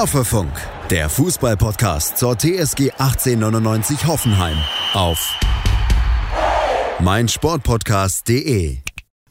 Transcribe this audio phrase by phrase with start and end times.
[0.00, 0.50] Hoffefunk,
[0.88, 4.56] der Fußballpodcast zur TSG 1899 Hoffenheim
[4.94, 5.38] auf
[7.00, 8.78] meinsportpodcast.de.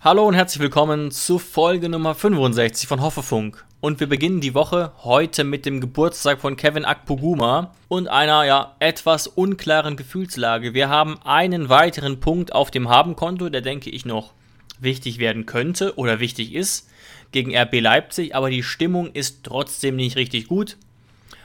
[0.02, 3.66] Hallo und herzlich willkommen zu Folge Nummer 65 von Hoffefunk.
[3.80, 8.76] Und wir beginnen die Woche heute mit dem Geburtstag von Kevin Akpoguma und einer ja
[8.78, 10.76] etwas unklaren Gefühlslage.
[10.76, 14.34] Wir haben einen weiteren Punkt auf dem Habenkonto, der denke ich noch
[14.80, 16.90] wichtig werden könnte oder wichtig ist
[17.32, 20.78] gegen RB Leipzig, aber die Stimmung ist trotzdem nicht richtig gut.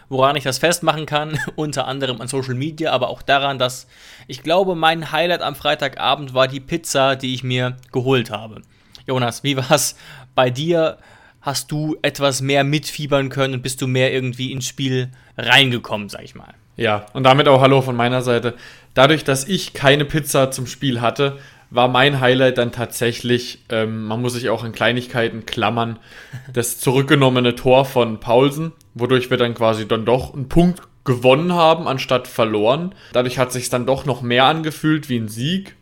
[0.08, 3.86] Woran ich das festmachen kann, unter anderem an Social Media, aber auch daran, dass
[4.28, 8.62] ich glaube, mein Highlight am Freitagabend war die Pizza, die ich mir geholt habe.
[9.06, 9.96] Jonas, wie war es
[10.34, 10.98] bei dir?
[11.40, 16.22] Hast du etwas mehr mitfiebern können und bist du mehr irgendwie ins Spiel reingekommen, sag
[16.22, 16.54] ich mal?
[16.76, 18.54] Ja, und damit auch Hallo von meiner Seite.
[18.94, 21.38] Dadurch, dass ich keine Pizza zum Spiel hatte,
[21.74, 25.98] war mein Highlight dann tatsächlich, ähm, man muss sich auch in Kleinigkeiten klammern,
[26.52, 31.88] das zurückgenommene Tor von Paulsen, wodurch wir dann quasi dann doch einen Punkt gewonnen haben,
[31.88, 32.94] anstatt verloren.
[33.12, 35.74] Dadurch hat sich dann doch noch mehr angefühlt wie ein Sieg.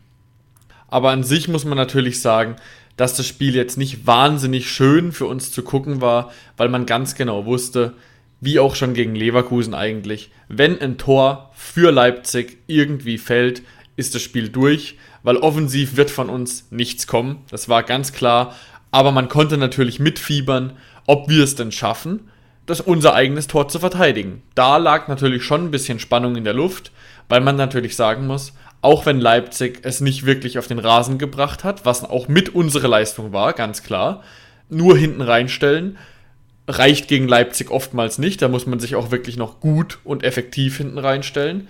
[0.87, 2.55] Aber an sich muss man natürlich sagen,
[2.97, 7.15] dass das Spiel jetzt nicht wahnsinnig schön für uns zu gucken war, weil man ganz
[7.15, 7.93] genau wusste,
[8.41, 13.61] wie auch schon gegen Leverkusen eigentlich, wenn ein Tor für Leipzig irgendwie fällt,
[13.95, 17.43] ist das Spiel durch weil offensiv wird von uns nichts kommen.
[17.49, 18.55] Das war ganz klar.
[18.91, 20.73] Aber man konnte natürlich mitfiebern,
[21.07, 22.29] ob wir es denn schaffen,
[22.65, 24.43] das unser eigenes Tor zu verteidigen.
[24.53, 26.91] Da lag natürlich schon ein bisschen Spannung in der Luft,
[27.27, 31.63] weil man natürlich sagen muss, auch wenn Leipzig es nicht wirklich auf den Rasen gebracht
[31.63, 34.21] hat, was auch mit unserer Leistung war, ganz klar,
[34.69, 35.97] nur hinten reinstellen,
[36.67, 38.41] reicht gegen Leipzig oftmals nicht.
[38.41, 41.67] Da muss man sich auch wirklich noch gut und effektiv hinten reinstellen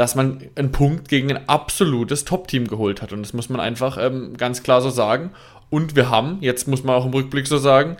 [0.00, 3.12] dass man einen Punkt gegen ein absolutes Top-Team geholt hat.
[3.12, 5.30] Und das muss man einfach ähm, ganz klar so sagen.
[5.68, 7.98] Und wir haben, jetzt muss man auch im Rückblick so sagen,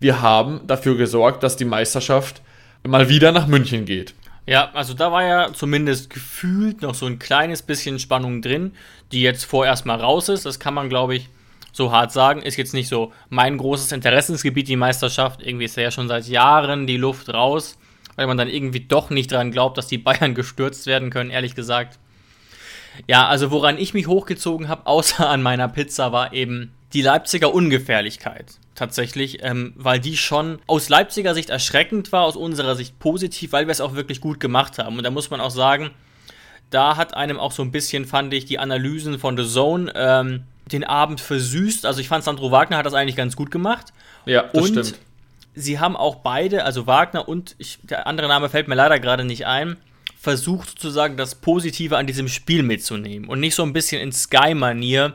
[0.00, 2.42] wir haben dafür gesorgt, dass die Meisterschaft
[2.82, 4.14] mal wieder nach München geht.
[4.46, 8.72] Ja, also da war ja zumindest gefühlt noch so ein kleines bisschen Spannung drin,
[9.12, 10.46] die jetzt vorerst mal raus ist.
[10.46, 11.28] Das kann man, glaube ich,
[11.70, 12.42] so hart sagen.
[12.42, 15.46] Ist jetzt nicht so mein großes Interessensgebiet, die Meisterschaft.
[15.46, 17.78] Irgendwie ist ja schon seit Jahren die Luft raus
[18.16, 21.54] weil man dann irgendwie doch nicht dran glaubt, dass die Bayern gestürzt werden können, ehrlich
[21.54, 21.98] gesagt.
[23.06, 27.52] Ja, also woran ich mich hochgezogen habe, außer an meiner Pizza, war eben die Leipziger
[27.52, 28.58] Ungefährlichkeit.
[28.74, 33.66] Tatsächlich, ähm, weil die schon aus Leipziger Sicht erschreckend war, aus unserer Sicht positiv, weil
[33.66, 34.98] wir es auch wirklich gut gemacht haben.
[34.98, 35.90] Und da muss man auch sagen,
[36.70, 40.44] da hat einem auch so ein bisschen, fand ich, die Analysen von The Zone ähm,
[40.70, 41.86] den Abend versüßt.
[41.86, 43.92] Also ich fand, Sandro Wagner hat das eigentlich ganz gut gemacht.
[44.26, 45.05] Ja, das und stimmt
[45.56, 49.24] sie haben auch beide, also Wagner und ich, der andere Name fällt mir leider gerade
[49.24, 49.76] nicht ein,
[50.20, 55.14] versucht sozusagen das Positive an diesem Spiel mitzunehmen und nicht so ein bisschen in Sky-Manier.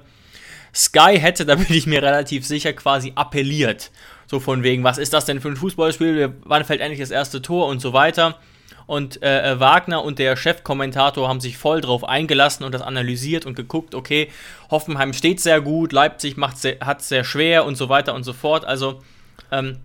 [0.73, 3.91] Sky hätte, da bin ich mir relativ sicher, quasi appelliert.
[4.27, 6.33] So von wegen, was ist das denn für ein Fußballspiel?
[6.45, 8.39] Wann fällt endlich das erste Tor und so weiter.
[8.87, 13.45] Und äh, äh Wagner und der Chefkommentator haben sich voll drauf eingelassen und das analysiert
[13.45, 14.29] und geguckt, okay,
[14.69, 18.65] Hoffenheim steht sehr gut, Leipzig hat es sehr schwer und so weiter und so fort.
[18.65, 19.01] Also
[19.51, 19.77] ähm,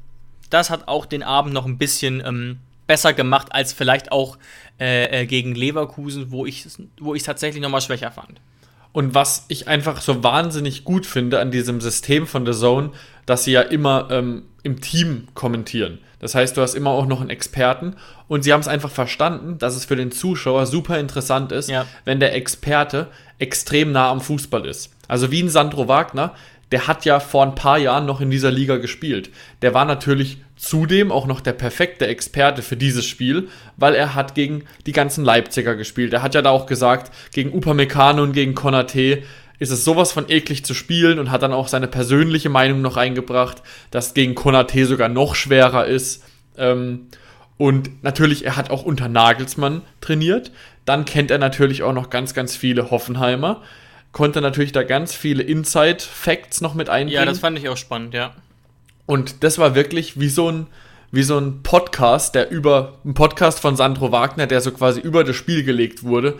[0.51, 4.39] das hat auch den Abend noch ein bisschen ähm, besser gemacht als vielleicht auch
[4.81, 8.41] äh, äh, gegen Leverkusen, wo ich es wo tatsächlich nochmal schwächer fand.
[8.93, 12.93] Und was ich einfach so wahnsinnig gut finde an diesem System von The Zone,
[13.27, 15.99] dass sie ja immer ähm, im Team kommentieren.
[16.19, 17.97] Das heißt, du hast immer auch noch einen Experten
[18.27, 21.85] und sie haben es einfach verstanden, dass es für den Zuschauer super interessant ist, ja.
[22.07, 23.09] wenn der Experte
[23.39, 24.95] extrem nah am Fußball ist.
[25.09, 26.35] Also wie ein Sandro Wagner,
[26.73, 29.31] der hat ja vor ein paar Jahren noch in dieser Liga gespielt.
[29.63, 34.35] Der war natürlich zudem auch noch der perfekte Experte für dieses Spiel, weil er hat
[34.35, 36.13] gegen die ganzen Leipziger gespielt.
[36.13, 39.23] Er hat ja da auch gesagt, gegen Upamecano und gegen Konate
[39.59, 42.97] ist es sowas von eklig zu spielen und hat dann auch seine persönliche Meinung noch
[42.97, 46.25] eingebracht, dass gegen Konate sogar noch schwerer ist.
[46.59, 47.07] Ähm,
[47.59, 50.53] und natürlich, er hat auch unter Nagelsmann trainiert.
[50.85, 53.63] Dann kennt er natürlich auch noch ganz, ganz viele Hoffenheimer
[54.13, 57.15] konnte natürlich da ganz viele Inside-Facts noch mit einbringen.
[57.15, 58.35] Ja, das fand ich auch spannend, ja.
[59.07, 60.67] Und das war wirklich wie so ein,
[61.13, 65.23] wie so ein Podcast, der über, ein Podcast von Sandro Wagner, der so quasi über
[65.23, 66.39] das Spiel gelegt wurde.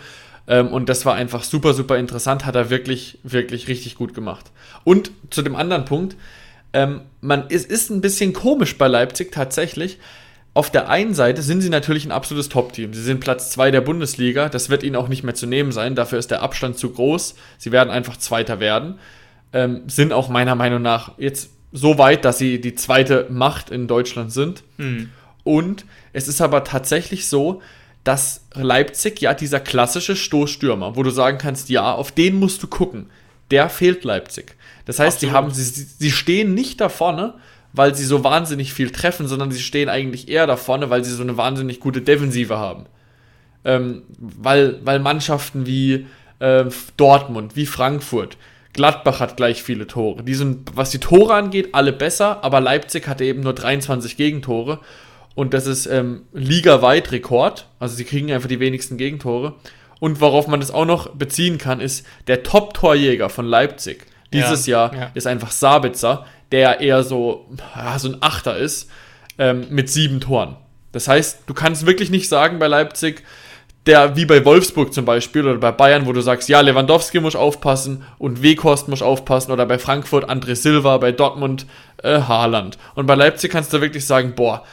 [0.49, 4.47] Ähm, und das war einfach super, super interessant, hat er wirklich, wirklich richtig gut gemacht.
[4.85, 6.17] Und zu dem anderen Punkt,
[6.73, 9.99] ähm, man, es ist ein bisschen komisch bei Leipzig tatsächlich,
[10.57, 12.95] auf der einen Seite sind sie natürlich ein absolutes Top-Team.
[12.95, 14.49] Sie sind Platz 2 der Bundesliga.
[14.49, 15.95] Das wird ihnen auch nicht mehr zu nehmen sein.
[15.95, 17.35] Dafür ist der Abstand zu groß.
[17.59, 18.99] Sie werden einfach Zweiter werden.
[19.53, 23.87] Ähm, sind auch meiner Meinung nach jetzt so weit, dass sie die zweite Macht in
[23.87, 24.63] Deutschland sind.
[24.79, 25.11] Mhm.
[25.45, 27.61] Und es ist aber tatsächlich so,
[28.03, 32.67] dass Leipzig ja dieser klassische Stoßstürmer, wo du sagen kannst, ja, auf den musst du
[32.67, 33.11] gucken,
[33.51, 34.55] der fehlt Leipzig.
[34.87, 37.35] Das heißt, sie haben, sie, sie stehen nicht da vorne,
[37.77, 41.13] weil sie so wahnsinnig viel treffen, sondern sie stehen eigentlich eher da vorne, weil sie
[41.13, 42.87] so eine wahnsinnig gute Defensive haben.
[43.65, 46.07] Ähm, weil, weil Mannschaften wie
[46.39, 46.65] äh,
[46.97, 48.39] Dortmund, wie Frankfurt,
[48.73, 50.23] Gladbach hat gleich viele Tore.
[50.23, 54.81] Die sind, was die Tore angeht, alle besser, aber Leipzig hatte eben nur 23 Gegentore.
[55.35, 57.69] Und das ist ähm, ligaweit Rekord.
[57.79, 59.55] Also sie kriegen einfach die wenigsten Gegentore.
[60.01, 64.87] Und worauf man das auch noch beziehen kann, ist der Top-Torjäger von Leipzig dieses ja,
[64.87, 65.11] Jahr ja.
[65.15, 68.91] ist einfach Sabitzer, der eher so, ja, so ein Achter ist,
[69.39, 70.57] ähm, mit sieben Toren.
[70.93, 73.23] Das heißt, du kannst wirklich nicht sagen bei Leipzig,
[73.87, 77.37] der wie bei Wolfsburg zum Beispiel oder bei Bayern, wo du sagst, ja, Lewandowski muss
[77.37, 81.67] aufpassen und Weghorst muss aufpassen oder bei Frankfurt André Silva, bei Dortmund
[82.03, 82.79] äh, Haaland.
[82.95, 84.65] Und bei Leipzig kannst du wirklich sagen, boah,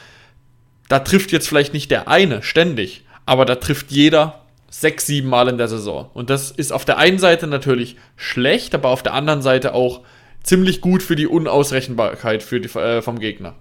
[0.88, 5.48] da trifft jetzt vielleicht nicht der eine ständig, aber da trifft jeder sechs, sieben Mal
[5.48, 6.10] in der Saison.
[6.14, 10.00] Und das ist auf der einen Seite natürlich schlecht, aber auf der anderen Seite auch
[10.44, 13.54] ziemlich gut für die Unausrechenbarkeit für die, äh, vom Gegner.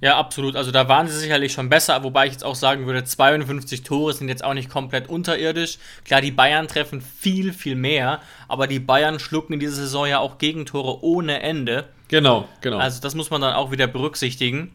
[0.00, 0.56] Ja, absolut.
[0.56, 4.12] Also da waren sie sicherlich schon besser, wobei ich jetzt auch sagen würde, 52 Tore
[4.12, 5.78] sind jetzt auch nicht komplett unterirdisch.
[6.04, 10.18] Klar, die Bayern treffen viel, viel mehr, aber die Bayern schlucken in dieser Saison ja
[10.18, 11.88] auch Gegentore ohne Ende.
[12.08, 12.78] Genau, genau.
[12.78, 14.72] Also das muss man dann auch wieder berücksichtigen.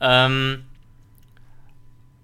[0.00, 0.64] Ähm,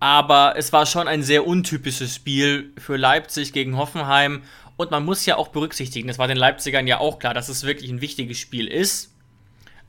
[0.00, 4.42] aber es war schon ein sehr untypisches Spiel für Leipzig gegen Hoffenheim.
[4.76, 7.64] Und man muss ja auch berücksichtigen, das war den Leipzigern ja auch klar, dass es
[7.64, 9.14] wirklich ein wichtiges Spiel ist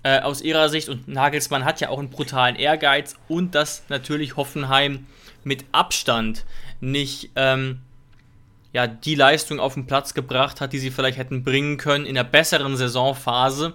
[0.03, 0.89] äh, aus ihrer Sicht.
[0.89, 5.07] Und Nagelsmann hat ja auch einen brutalen Ehrgeiz und dass natürlich Hoffenheim
[5.43, 6.45] mit Abstand
[6.79, 7.81] nicht ähm,
[8.73, 12.15] ja, die Leistung auf den Platz gebracht hat, die sie vielleicht hätten bringen können in
[12.15, 13.73] der besseren Saisonphase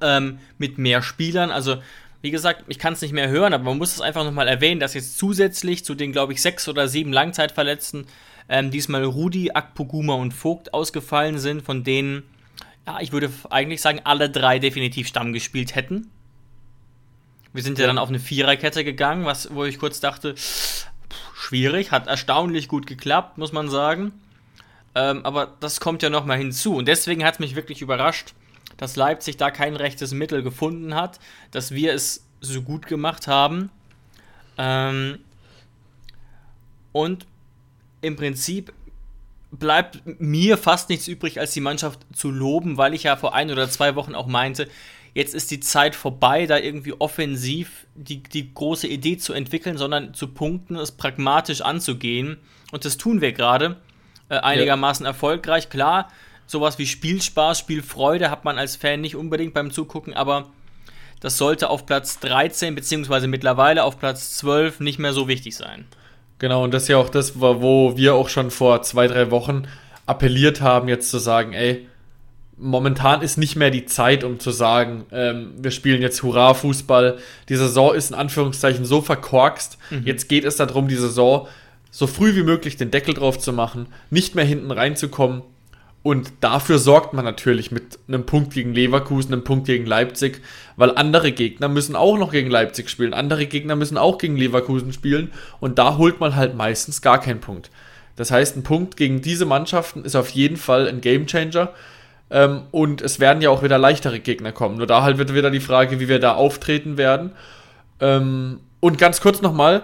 [0.00, 1.50] ähm, mit mehr Spielern.
[1.50, 1.78] Also
[2.22, 4.80] wie gesagt, ich kann es nicht mehr hören, aber man muss es einfach nochmal erwähnen,
[4.80, 8.06] dass jetzt zusätzlich zu den, glaube ich, sechs oder sieben Langzeitverletzten
[8.48, 12.22] ähm, diesmal Rudi, Akpoguma und Vogt ausgefallen sind, von denen
[12.86, 16.10] ja, ich würde eigentlich sagen, alle drei definitiv Stamm gespielt hätten.
[17.52, 20.86] Wir sind ja dann auf eine Viererkette gegangen, was, wo ich kurz dachte, pff,
[21.34, 24.12] schwierig, hat erstaunlich gut geklappt, muss man sagen.
[24.94, 26.76] Ähm, aber das kommt ja nochmal hinzu.
[26.76, 28.34] Und deswegen hat es mich wirklich überrascht,
[28.76, 31.18] dass Leipzig da kein rechtes Mittel gefunden hat,
[31.50, 33.70] dass wir es so gut gemacht haben.
[34.58, 35.18] Ähm,
[36.92, 37.26] und
[38.00, 38.72] im Prinzip
[39.50, 43.50] bleibt mir fast nichts übrig, als die Mannschaft zu loben, weil ich ja vor ein
[43.50, 44.68] oder zwei Wochen auch meinte,
[45.14, 50.14] jetzt ist die Zeit vorbei, da irgendwie offensiv die, die große Idee zu entwickeln, sondern
[50.14, 52.36] zu punkten, es pragmatisch anzugehen.
[52.70, 53.76] Und das tun wir gerade
[54.28, 55.10] äh, einigermaßen ja.
[55.10, 55.70] erfolgreich.
[55.70, 56.10] Klar,
[56.46, 60.50] sowas wie Spielspaß, Spielfreude hat man als Fan nicht unbedingt beim Zugucken, aber
[61.20, 65.86] das sollte auf Platz 13 beziehungsweise mittlerweile auf Platz 12 nicht mehr so wichtig sein.
[66.38, 69.64] Genau, und das ist ja auch das, wo wir auch schon vor zwei, drei Wochen
[70.04, 71.88] appelliert haben, jetzt zu sagen, ey,
[72.56, 77.18] momentan ist nicht mehr die Zeit, um zu sagen, ähm, wir spielen jetzt Hurra-Fußball.
[77.48, 79.78] Die Saison ist in Anführungszeichen so verkorkst.
[79.90, 80.02] Mhm.
[80.04, 81.48] Jetzt geht es darum, die Saison
[81.90, 85.42] so früh wie möglich den Deckel drauf zu machen, nicht mehr hinten reinzukommen
[86.06, 90.40] und dafür sorgt man natürlich mit einem Punkt gegen Leverkusen, einem Punkt gegen Leipzig,
[90.76, 94.92] weil andere Gegner müssen auch noch gegen Leipzig spielen, andere Gegner müssen auch gegen Leverkusen
[94.92, 97.72] spielen und da holt man halt meistens gar keinen Punkt.
[98.14, 101.70] Das heißt, ein Punkt gegen diese Mannschaften ist auf jeden Fall ein Gamechanger.
[102.30, 104.76] Ähm, und es werden ja auch wieder leichtere Gegner kommen.
[104.76, 107.32] Nur da halt wird wieder die Frage, wie wir da auftreten werden.
[107.98, 109.82] Ähm, und ganz kurz nochmal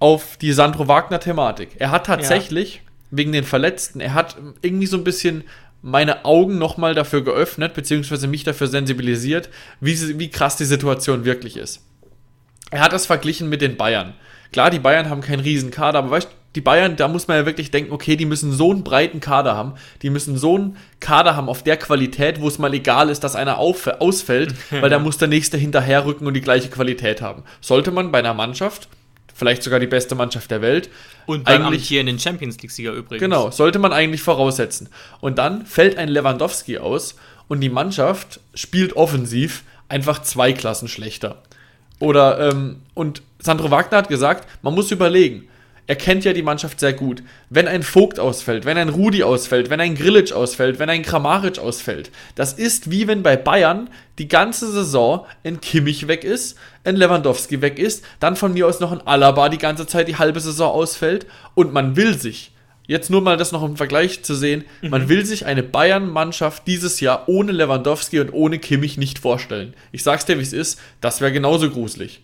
[0.00, 1.76] auf die Sandro Wagner-Thematik.
[1.78, 2.74] Er hat tatsächlich.
[2.76, 4.00] Ja wegen den Verletzten.
[4.00, 5.44] Er hat irgendwie so ein bisschen
[5.82, 11.56] meine Augen nochmal dafür geöffnet, beziehungsweise mich dafür sensibilisiert, wie, wie krass die Situation wirklich
[11.56, 11.82] ist.
[12.70, 14.14] Er hat das verglichen mit den Bayern.
[14.52, 17.46] Klar, die Bayern haben keinen riesen Kader, aber weißt die Bayern, da muss man ja
[17.46, 21.34] wirklich denken, okay, die müssen so einen breiten Kader haben, die müssen so einen Kader
[21.34, 24.98] haben auf der Qualität, wo es mal egal ist, dass einer auf, ausfällt, weil da
[24.98, 27.42] muss der nächste hinterherrücken und die gleiche Qualität haben.
[27.60, 28.88] Sollte man bei einer Mannschaft
[29.42, 30.88] vielleicht sogar die beste Mannschaft der Welt.
[31.26, 33.20] Und beim eigentlich hier in den Champions League-Sieger übrigens.
[33.20, 34.88] Genau, sollte man eigentlich voraussetzen.
[35.20, 37.16] Und dann fällt ein Lewandowski aus
[37.48, 41.42] und die Mannschaft spielt offensiv einfach zwei Klassen schlechter.
[41.98, 45.48] Oder, ähm, und Sandro Wagner hat gesagt, man muss überlegen,
[45.92, 47.22] er kennt ja die Mannschaft sehr gut.
[47.50, 51.58] Wenn ein Vogt ausfällt, wenn ein Rudi ausfällt, wenn ein Grilic ausfällt, wenn ein Kramaric
[51.58, 56.96] ausfällt, das ist wie wenn bei Bayern die ganze Saison ein Kimmich weg ist, ein
[56.96, 60.40] Lewandowski weg ist, dann von mir aus noch ein Alaba die ganze Zeit die halbe
[60.40, 62.52] Saison ausfällt und man will sich,
[62.86, 64.88] jetzt nur mal das noch im Vergleich zu sehen, mhm.
[64.88, 69.74] man will sich eine Bayern-Mannschaft dieses Jahr ohne Lewandowski und ohne Kimmich nicht vorstellen.
[69.90, 72.22] Ich sag's dir, wie es ist, das wäre genauso gruselig.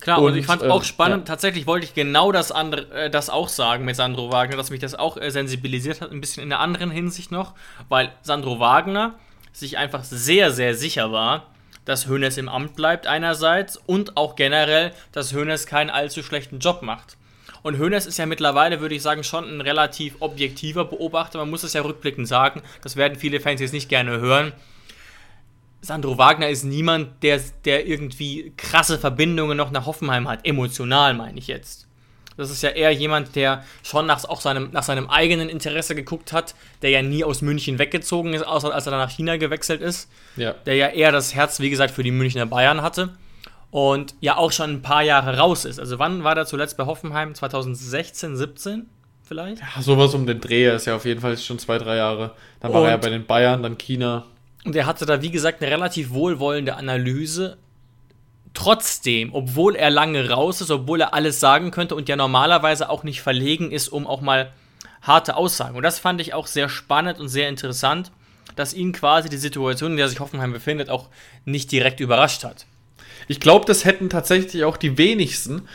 [0.00, 1.28] Klar, und, und ich fand es auch ähm, spannend.
[1.28, 1.34] Ja.
[1.34, 4.80] Tatsächlich wollte ich genau das, andere, äh, das auch sagen mit Sandro Wagner, dass mich
[4.80, 7.54] das auch äh, sensibilisiert hat, ein bisschen in der anderen Hinsicht noch,
[7.88, 9.14] weil Sandro Wagner
[9.52, 11.46] sich einfach sehr, sehr sicher war,
[11.84, 16.82] dass Hönes im Amt bleibt einerseits und auch generell, dass Hönes keinen allzu schlechten Job
[16.82, 17.16] macht.
[17.62, 21.38] Und Hönes ist ja mittlerweile, würde ich sagen, schon ein relativ objektiver Beobachter.
[21.38, 22.62] Man muss es ja rückblickend sagen.
[22.82, 24.52] Das werden viele Fans jetzt nicht gerne hören.
[25.80, 30.44] Sandro Wagner ist niemand, der, der irgendwie krasse Verbindungen noch nach Hoffenheim hat.
[30.44, 31.88] Emotional meine ich jetzt.
[32.38, 36.32] Das ist ja eher jemand, der schon nach, auch seinem, nach seinem eigenen Interesse geguckt
[36.32, 39.80] hat, der ja nie aus München weggezogen ist, außer als er dann nach China gewechselt
[39.80, 40.08] ist.
[40.36, 40.52] Ja.
[40.64, 43.10] Der ja eher das Herz, wie gesagt, für die Münchner Bayern hatte.
[43.70, 45.80] Und ja auch schon ein paar Jahre raus ist.
[45.80, 47.34] Also wann war der zuletzt bei Hoffenheim?
[47.34, 48.86] 2016, 17
[49.24, 49.60] vielleicht?
[49.60, 52.30] Ja, sowas um den Dreh ist ja auf jeden Fall schon zwei, drei Jahre.
[52.60, 54.24] Dann war und, er ja bei den Bayern, dann China.
[54.68, 57.56] Und er hatte da, wie gesagt, eine relativ wohlwollende Analyse
[58.52, 63.02] trotzdem, obwohl er lange raus ist, obwohl er alles sagen könnte und ja normalerweise auch
[63.02, 64.52] nicht verlegen ist, um auch mal
[65.00, 65.74] harte Aussagen.
[65.74, 68.12] Und das fand ich auch sehr spannend und sehr interessant,
[68.56, 71.08] dass ihn quasi die Situation, in der sich Hoffenheim befindet, auch
[71.46, 72.66] nicht direkt überrascht hat.
[73.26, 75.66] Ich glaube, das hätten tatsächlich auch die wenigsten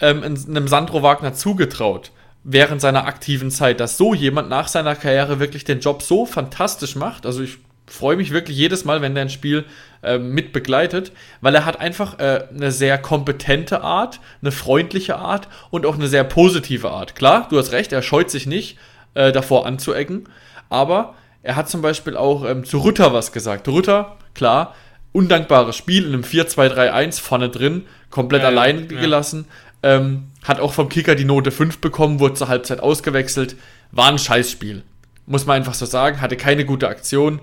[0.00, 2.10] ähm, einem Sandro Wagner zugetraut
[2.42, 6.96] während seiner aktiven Zeit, dass so jemand nach seiner Karriere wirklich den Job so fantastisch
[6.96, 7.26] macht.
[7.26, 7.58] Also ich
[7.92, 9.64] freue mich wirklich jedes Mal, wenn der ein Spiel
[10.02, 15.48] äh, mit begleitet, weil er hat einfach äh, eine sehr kompetente Art, eine freundliche Art
[15.70, 17.14] und auch eine sehr positive Art.
[17.14, 18.78] Klar, du hast recht, er scheut sich nicht,
[19.14, 20.28] äh, davor anzuecken,
[20.68, 23.66] aber er hat zum Beispiel auch ähm, zu Rütter was gesagt.
[23.68, 24.74] Rütter, klar,
[25.12, 29.00] undankbares Spiel in einem 4-2-3-1 vorne drin, komplett ja, allein ja.
[29.00, 29.46] gelassen.
[29.82, 33.56] Ähm, hat auch vom Kicker die Note 5 bekommen, wurde zur Halbzeit ausgewechselt.
[33.92, 34.82] War ein Scheißspiel.
[35.26, 36.20] Muss man einfach so sagen.
[36.20, 37.40] Hatte keine gute Aktion.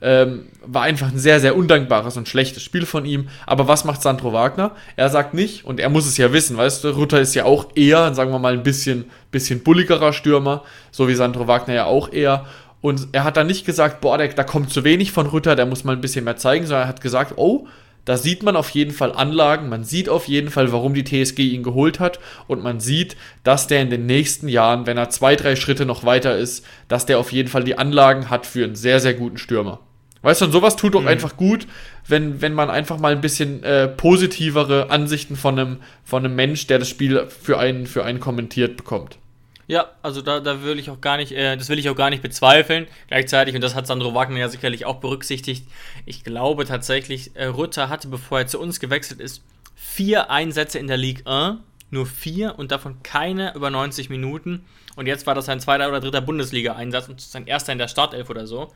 [0.00, 3.28] Ähm, war einfach ein sehr, sehr undankbares und schlechtes Spiel von ihm.
[3.46, 4.72] Aber was macht Sandro Wagner?
[4.96, 7.68] Er sagt nicht, und er muss es ja wissen, weißt du, Rutter ist ja auch
[7.74, 12.12] eher, sagen wir mal, ein bisschen, bisschen bulligerer Stürmer, so wie Sandro Wagner ja auch
[12.12, 12.46] eher.
[12.80, 15.66] Und er hat dann nicht gesagt, boah, der, da kommt zu wenig von Rutter, der
[15.66, 17.66] muss mal ein bisschen mehr zeigen, sondern er hat gesagt, oh,
[18.04, 21.40] da sieht man auf jeden Fall Anlagen, man sieht auf jeden Fall, warum die TSG
[21.40, 25.36] ihn geholt hat und man sieht, dass der in den nächsten Jahren, wenn er zwei,
[25.36, 28.76] drei Schritte noch weiter ist, dass der auf jeden Fall die Anlagen hat für einen
[28.76, 29.80] sehr, sehr guten Stürmer.
[30.22, 31.08] Weißt du, und sowas tut doch mhm.
[31.08, 31.66] einfach gut,
[32.06, 36.66] wenn, wenn man einfach mal ein bisschen äh, positivere Ansichten von einem, von einem Mensch,
[36.66, 39.18] der das Spiel für einen, für einen kommentiert, bekommt.
[39.68, 42.08] Ja, also da, da will ich auch gar nicht, äh, das will ich auch gar
[42.08, 42.86] nicht bezweifeln.
[43.08, 45.66] Gleichzeitig, und das hat Sandro Wagner ja sicherlich auch berücksichtigt,
[46.06, 49.44] ich glaube tatsächlich, äh, Rutter hatte, bevor er zu uns gewechselt ist,
[49.76, 51.58] vier Einsätze in der Ligue 1,
[51.90, 54.64] nur vier und davon keine über 90 Minuten.
[54.96, 58.30] Und jetzt war das sein zweiter oder dritter Bundesliga-Einsatz und sein erster in der Startelf
[58.30, 58.72] oder so.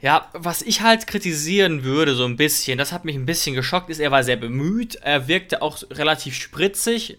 [0.00, 3.88] Ja, was ich halt kritisieren würde, so ein bisschen, das hat mich ein bisschen geschockt,
[3.88, 7.16] ist, er war sehr bemüht, er wirkte auch relativ spritzig,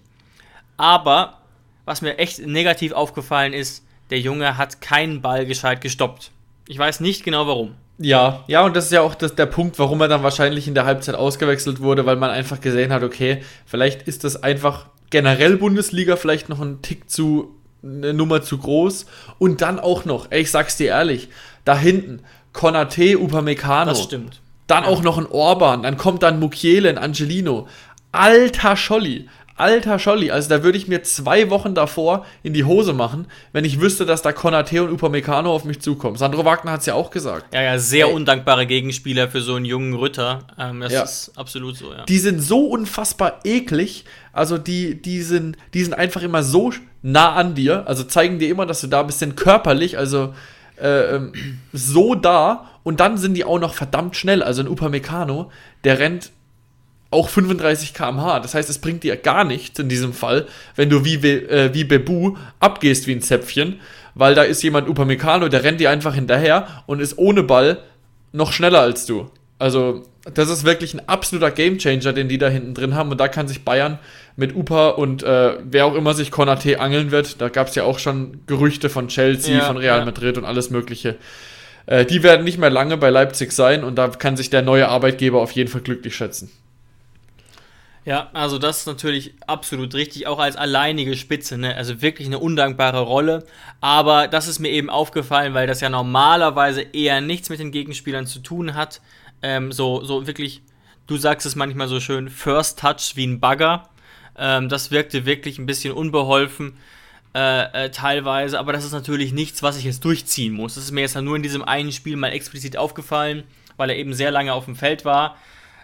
[0.77, 1.41] aber
[1.85, 6.31] was mir echt negativ aufgefallen ist, der Junge hat keinen Ball gescheit gestoppt.
[6.67, 7.75] Ich weiß nicht genau warum.
[7.97, 10.75] Ja, ja, und das ist ja auch das, der Punkt, warum er dann wahrscheinlich in
[10.75, 15.57] der Halbzeit ausgewechselt wurde, weil man einfach gesehen hat, okay, vielleicht ist das einfach generell
[15.57, 19.07] Bundesliga vielleicht noch ein Tick zu, eine Nummer zu groß.
[19.39, 21.29] Und dann auch noch, ey, ich sag's dir ehrlich,
[21.65, 22.21] da hinten,
[22.57, 23.91] Konate, Upamecano.
[23.91, 24.41] Das stimmt.
[24.65, 24.89] Dann ja.
[24.89, 27.67] auch noch ein Orban, dann kommt dann Mukiele, ein Angelino.
[28.11, 30.31] Alter Scholli, alter Scholli.
[30.31, 34.07] Also da würde ich mir zwei Wochen davor in die Hose machen, wenn ich wüsste,
[34.07, 36.17] dass da Konate und Upamecano auf mich zukommen.
[36.17, 37.53] Sandro Wagner hat es ja auch gesagt.
[37.53, 38.13] Ja, ja, sehr Ey.
[38.13, 40.39] undankbare Gegenspieler für so einen jungen Ritter.
[40.57, 41.03] Ähm, das ja.
[41.03, 42.05] ist absolut so, ja.
[42.05, 44.03] Die sind so unfassbar eklig.
[44.33, 46.73] Also die, die, sind, die sind einfach immer so
[47.03, 47.85] nah an dir.
[47.85, 49.97] Also zeigen dir immer, dass du da bist, sind körperlich.
[49.99, 50.33] Also
[50.81, 51.33] äh, ähm,
[51.73, 54.43] so da und dann sind die auch noch verdammt schnell.
[54.43, 55.51] Also ein Upamecano,
[55.83, 56.31] der rennt
[57.09, 58.39] auch 35 km/h.
[58.39, 61.83] Das heißt, es bringt dir gar nichts in diesem Fall, wenn du wie, äh, wie
[61.83, 63.79] Bebu abgehst wie ein Zäpfchen,
[64.15, 67.79] weil da ist jemand Upamecano, der rennt dir einfach hinterher und ist ohne Ball
[68.31, 69.29] noch schneller als du.
[69.59, 70.03] Also,
[70.33, 73.11] das ist wirklich ein absoluter Gamechanger, den die da hinten drin haben.
[73.11, 73.99] Und da kann sich Bayern
[74.37, 77.83] mit Upa und äh, wer auch immer sich Konate angeln wird, da gab es ja
[77.83, 80.05] auch schon Gerüchte von Chelsea, ja, von Real ja.
[80.05, 81.17] Madrid und alles Mögliche.
[81.87, 84.87] Äh, die werden nicht mehr lange bei Leipzig sein und da kann sich der neue
[84.89, 86.51] Arbeitgeber auf jeden Fall glücklich schätzen.
[88.05, 91.75] Ja, also das ist natürlich absolut richtig, auch als alleinige Spitze, ne?
[91.75, 93.43] Also wirklich eine undankbare Rolle.
[93.81, 98.25] Aber das ist mir eben aufgefallen, weil das ja normalerweise eher nichts mit den Gegenspielern
[98.25, 99.01] zu tun hat.
[99.41, 100.61] Ähm, so, so wirklich,
[101.05, 103.89] du sagst es manchmal so schön, First Touch wie ein Bagger.
[104.37, 106.77] Ähm, das wirkte wirklich ein bisschen unbeholfen.
[107.33, 110.75] Äh, äh, teilweise, aber das ist natürlich nichts, was ich jetzt durchziehen muss.
[110.75, 113.43] Das ist mir jetzt nur in diesem einen Spiel mal explizit aufgefallen,
[113.75, 115.37] weil er eben sehr lange auf dem Feld war.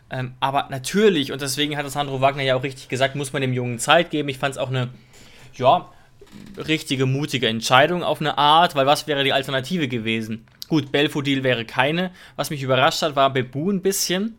[0.10, 3.42] Ähm, aber natürlich, und deswegen hat das Sandro Wagner ja auch richtig gesagt, muss man
[3.42, 4.30] dem Jungen Zeit geben.
[4.30, 4.90] Ich fand es auch eine,
[5.56, 5.90] ja,
[6.58, 10.46] richtige, mutige Entscheidung auf eine Art, weil was wäre die Alternative gewesen?
[10.70, 12.12] Gut, Belfodil wäre keine.
[12.36, 14.38] Was mich überrascht hat, war Bebu ein bisschen,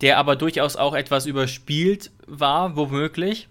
[0.00, 3.48] der aber durchaus auch etwas überspielt war, womöglich.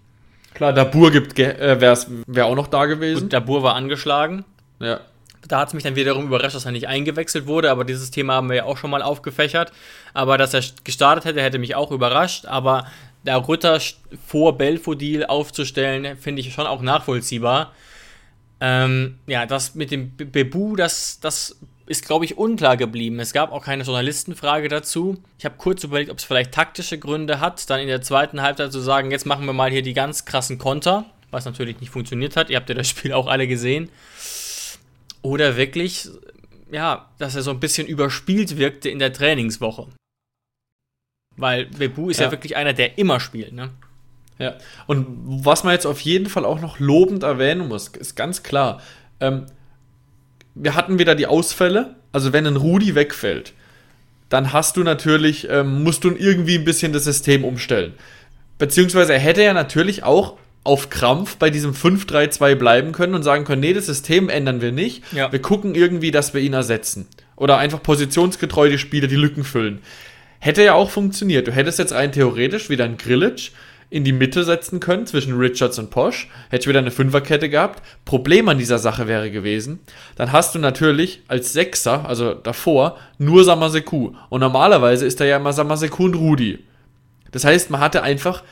[0.54, 3.24] Klar, Dabur gibt, äh, wäre wär auch noch da gewesen.
[3.24, 4.44] Und Dabur war angeschlagen.
[4.78, 5.00] Ja.
[5.48, 8.34] Da hat es mich dann wiederum überrascht, dass er nicht eingewechselt wurde, aber dieses Thema
[8.34, 9.72] haben wir ja auch schon mal aufgefächert.
[10.12, 12.46] Aber dass er gestartet hätte, hätte mich auch überrascht.
[12.46, 12.86] Aber
[13.24, 13.80] der Rütter
[14.26, 17.72] vor Belfodil aufzustellen, finde ich schon auch nachvollziehbar.
[18.60, 21.56] Ähm, ja, das mit dem Bebu, das, das
[21.90, 23.18] ist, glaube ich, unklar geblieben.
[23.18, 25.20] Es gab auch keine Journalistenfrage dazu.
[25.38, 28.70] Ich habe kurz überlegt, ob es vielleicht taktische Gründe hat, dann in der zweiten Halbzeit
[28.70, 32.36] zu sagen, jetzt machen wir mal hier die ganz krassen Konter, was natürlich nicht funktioniert
[32.36, 32.48] hat.
[32.48, 33.90] Ihr habt ja das Spiel auch alle gesehen.
[35.22, 36.08] Oder wirklich,
[36.70, 39.88] ja, dass er so ein bisschen überspielt wirkte in der Trainingswoche.
[41.36, 42.26] Weil Bebu ist ja.
[42.26, 43.70] ja wirklich einer, der immer spielt, ne?
[44.38, 44.54] Ja,
[44.86, 45.06] und
[45.44, 48.80] was man jetzt auf jeden Fall auch noch lobend erwähnen muss, ist ganz klar,
[49.18, 49.46] ähm,
[50.54, 53.52] wir hatten wieder die Ausfälle, also wenn ein Rudi wegfällt,
[54.28, 57.94] dann hast du natürlich, ähm, musst du irgendwie ein bisschen das System umstellen.
[58.58, 63.44] Beziehungsweise er hätte ja natürlich auch auf Krampf bei diesem 5-3-2 bleiben können und sagen
[63.44, 65.02] können, nee, das System ändern wir nicht.
[65.12, 65.32] Ja.
[65.32, 67.08] Wir gucken irgendwie, dass wir ihn ersetzen.
[67.36, 69.80] Oder einfach positionsgetreu die Spieler die Lücken füllen.
[70.38, 71.48] Hätte ja auch funktioniert.
[71.48, 73.52] Du hättest jetzt rein theoretisch wieder einen Grillage
[73.90, 76.28] in die Mitte setzen können zwischen Richards und Posch.
[76.48, 77.82] Hätte wieder eine Fünferkette gehabt.
[78.04, 79.80] Problem an dieser Sache wäre gewesen,
[80.16, 84.12] dann hast du natürlich als Sechser, also davor, nur Samaseku.
[84.28, 86.60] Und normalerweise ist da ja immer Samaseku und Rudi.
[87.32, 88.42] Das heißt, man hatte einfach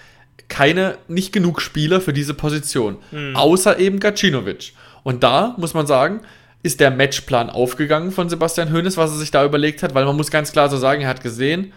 [0.48, 2.98] keine, nicht genug Spieler für diese Position.
[3.12, 3.36] Mhm.
[3.36, 4.72] Außer eben Gacinovic.
[5.04, 6.20] Und da muss man sagen,
[6.62, 10.16] ist der Matchplan aufgegangen von Sebastian Hoeneß, was er sich da überlegt hat, weil man
[10.16, 11.72] muss ganz klar so sagen, er hat gesehen,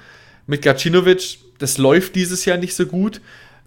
[0.48, 3.22] mit Gacinovic, das läuft dieses Jahr nicht so gut.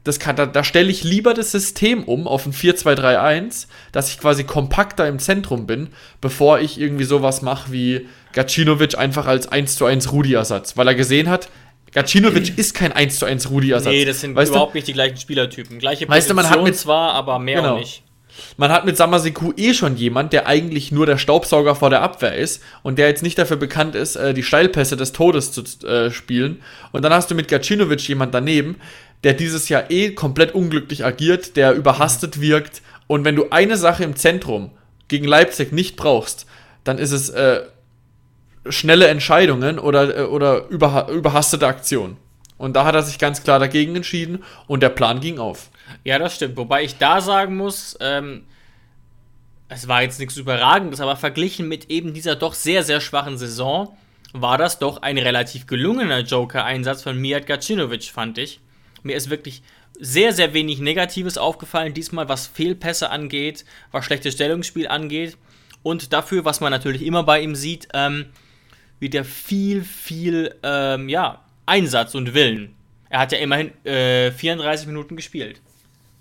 [0.04, 4.20] Das kann, da, da stelle ich lieber das System um auf ein 4-2-3-1, dass ich
[4.20, 5.88] quasi kompakter im Zentrum bin,
[6.20, 10.94] bevor ich irgendwie sowas mache wie Gacinovic einfach als 1 zu 1 Rudi-Ersatz, weil er
[10.94, 11.48] gesehen hat,
[11.92, 13.92] Gacinovic ist kein 1 zu 1 Rudi-Ersatz.
[13.92, 14.78] Nee, das sind weißt überhaupt du?
[14.78, 15.78] nicht die gleichen Spielertypen.
[15.78, 17.78] Gleiche Position weißt du, man hat mit, zwar, aber mehr genau.
[17.78, 18.02] nicht.
[18.56, 22.34] Man hat mit Samaseku eh schon jemand, der eigentlich nur der Staubsauger vor der Abwehr
[22.34, 26.10] ist und der jetzt nicht dafür bekannt ist, äh, die Steilpässe des Todes zu äh,
[26.10, 26.60] spielen.
[26.90, 28.76] Und dann hast du mit Gacinovic jemand daneben,
[29.24, 32.82] der dieses Jahr eh komplett unglücklich agiert, der überhastet wirkt.
[33.06, 34.70] Und wenn du eine Sache im Zentrum
[35.08, 36.46] gegen Leipzig nicht brauchst,
[36.84, 37.62] dann ist es äh,
[38.68, 42.18] schnelle Entscheidungen oder, äh, oder überha überhastete Aktionen.
[42.56, 45.70] Und da hat er sich ganz klar dagegen entschieden und der Plan ging auf.
[46.04, 46.56] Ja, das stimmt.
[46.56, 48.44] Wobei ich da sagen muss, ähm,
[49.68, 53.96] es war jetzt nichts Überragendes, aber verglichen mit eben dieser doch sehr, sehr schwachen Saison
[54.32, 58.60] war das doch ein relativ gelungener Joker-Einsatz von Mijat Gacinovic, fand ich.
[59.04, 59.62] Mir ist wirklich
[60.00, 65.36] sehr, sehr wenig Negatives aufgefallen, diesmal was Fehlpässe angeht, was schlechtes Stellungsspiel angeht.
[65.82, 68.26] Und dafür, was man natürlich immer bei ihm sieht, ähm,
[68.98, 72.74] wird er viel, viel ähm, ja, Einsatz und Willen.
[73.10, 75.60] Er hat ja immerhin äh, 34 Minuten gespielt.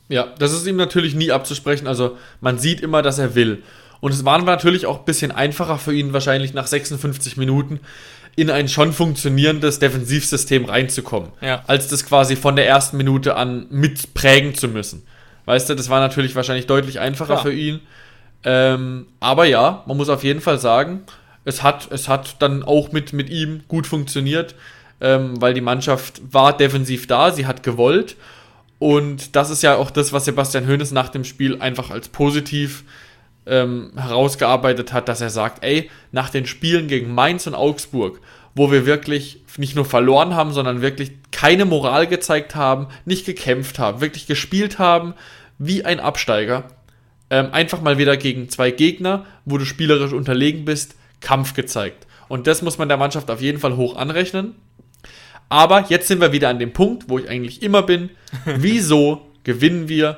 [0.10, 1.88] Ja, das ist ihm natürlich nie abzusprechen.
[1.88, 3.64] Also man sieht immer, dass er will.
[4.02, 7.80] Und es war natürlich auch ein bisschen einfacher für ihn, wahrscheinlich nach 56 Minuten
[8.36, 11.64] in ein schon funktionierendes Defensivsystem reinzukommen, ja.
[11.68, 15.06] als das quasi von der ersten Minute an mitprägen zu müssen.
[15.46, 17.42] Weißt du, das war natürlich wahrscheinlich deutlich einfacher Klar.
[17.44, 17.82] für ihn.
[18.44, 21.04] Ähm, aber ja, man muss auf jeden Fall sagen,
[21.46, 24.56] es hat, es hat dann auch mit, mit ihm gut funktioniert,
[25.02, 28.16] ähm, weil die Mannschaft war defensiv da, sie hat gewollt.
[28.80, 32.84] Und das ist ja auch das, was Sebastian Hoeneß nach dem Spiel einfach als positiv
[33.46, 38.20] ähm, herausgearbeitet hat, dass er sagt, ey, nach den Spielen gegen Mainz und Augsburg,
[38.56, 43.80] wo wir wirklich nicht nur verloren haben, sondern wirklich keine Moral gezeigt haben, nicht gekämpft
[43.80, 45.14] haben, wirklich gespielt haben
[45.58, 46.66] wie ein Absteiger,
[47.30, 52.08] ähm, einfach mal wieder gegen zwei Gegner, wo du spielerisch unterlegen bist, Kampf gezeigt.
[52.28, 54.56] Und das muss man der Mannschaft auf jeden Fall hoch anrechnen.
[55.50, 58.10] Aber jetzt sind wir wieder an dem Punkt, wo ich eigentlich immer bin.
[58.46, 60.18] Wieso gewinnen wir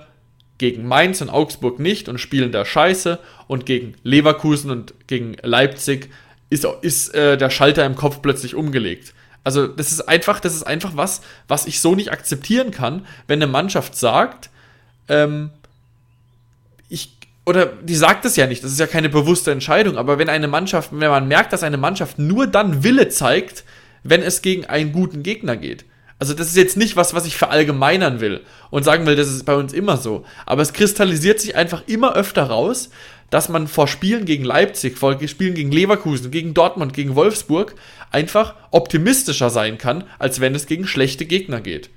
[0.57, 6.09] gegen Mainz und Augsburg nicht und spielen da scheiße und gegen Leverkusen und gegen Leipzig
[6.49, 9.13] ist, ist äh, der Schalter im Kopf plötzlich umgelegt.
[9.43, 13.41] Also das ist einfach, das ist einfach was, was ich so nicht akzeptieren kann, wenn
[13.41, 14.49] eine Mannschaft sagt,
[15.07, 15.51] ähm,
[16.89, 17.15] ich,
[17.45, 20.47] oder die sagt es ja nicht, das ist ja keine bewusste Entscheidung, aber wenn eine
[20.47, 23.63] Mannschaft, wenn man merkt, dass eine Mannschaft nur dann Wille zeigt,
[24.03, 25.85] wenn es gegen einen guten Gegner geht.
[26.17, 29.45] Also das ist jetzt nicht was, was ich verallgemeinern will und sagen will, das ist
[29.45, 30.25] bei uns immer so.
[30.45, 32.89] Aber es kristallisiert sich einfach immer öfter raus,
[33.29, 37.75] dass man vor Spielen gegen Leipzig, vor Spielen gegen Leverkusen, gegen Dortmund, gegen Wolfsburg
[38.11, 41.89] einfach optimistischer sein kann, als wenn es gegen schlechte Gegner geht.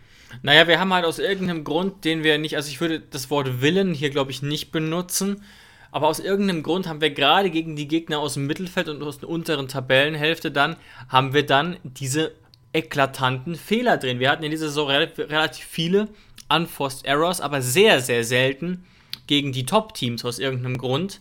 [0.43, 3.61] Naja, wir haben halt aus irgendeinem Grund, den wir nicht, also ich würde das Wort
[3.61, 5.43] Willen hier, glaube ich, nicht benutzen,
[5.91, 9.21] aber aus irgendeinem Grund haben wir gerade gegen die Gegner aus dem Mittelfeld und aus
[9.21, 10.77] der unteren Tabellenhälfte dann,
[11.09, 12.33] haben wir dann diese
[12.73, 14.21] eklatanten Fehler drin.
[14.21, 16.09] Wir hatten in dieser Saison relativ viele
[16.49, 18.85] Unforced Errors, aber sehr, sehr selten
[19.27, 21.21] gegen die Top-Teams aus irgendeinem Grund.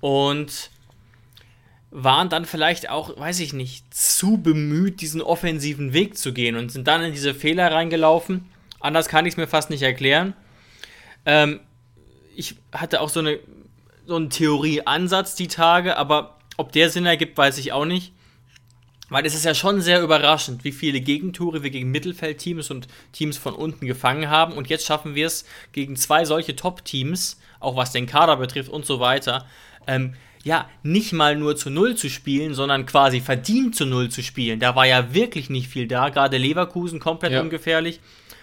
[0.00, 0.70] Und
[1.90, 6.70] waren dann vielleicht auch, weiß ich nicht, zu bemüht, diesen offensiven Weg zu gehen und
[6.70, 8.48] sind dann in diese Fehler reingelaufen.
[8.78, 10.34] Anders kann ich es mir fast nicht erklären.
[11.26, 11.60] Ähm,
[12.36, 13.40] ich hatte auch so, eine,
[14.06, 18.12] so einen Theorieansatz die Tage, aber ob der Sinn ergibt, weiß ich auch nicht.
[19.10, 23.36] Weil es ist ja schon sehr überraschend, wie viele Gegentore wir gegen Mittelfeldteams und Teams
[23.36, 24.54] von unten gefangen haben.
[24.54, 28.86] Und jetzt schaffen wir es gegen zwei solche Top-Teams, auch was den Kader betrifft und
[28.86, 29.46] so weiter,
[29.86, 34.22] ähm, ja, nicht mal nur zu Null zu spielen, sondern quasi verdient zu Null zu
[34.22, 34.58] spielen.
[34.58, 36.08] Da war ja wirklich nicht viel da.
[36.08, 37.42] Gerade Leverkusen komplett ja.
[37.42, 38.00] ungefährlich.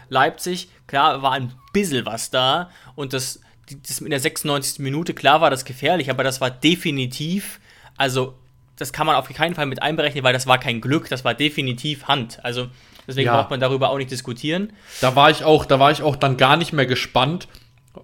[0.09, 2.69] Leipzig, klar, war ein bisschen was da.
[2.95, 3.41] Und das,
[3.87, 4.79] das in der 96.
[4.79, 7.59] Minute, klar war das gefährlich, aber das war definitiv,
[7.97, 8.35] also
[8.77, 11.33] das kann man auf keinen Fall mit einberechnen, weil das war kein Glück, das war
[11.33, 12.39] definitiv Hand.
[12.43, 12.67] Also
[13.07, 13.35] deswegen ja.
[13.35, 14.71] braucht man darüber auch nicht diskutieren.
[15.01, 17.47] Da war ich auch, da war ich auch dann gar nicht mehr gespannt,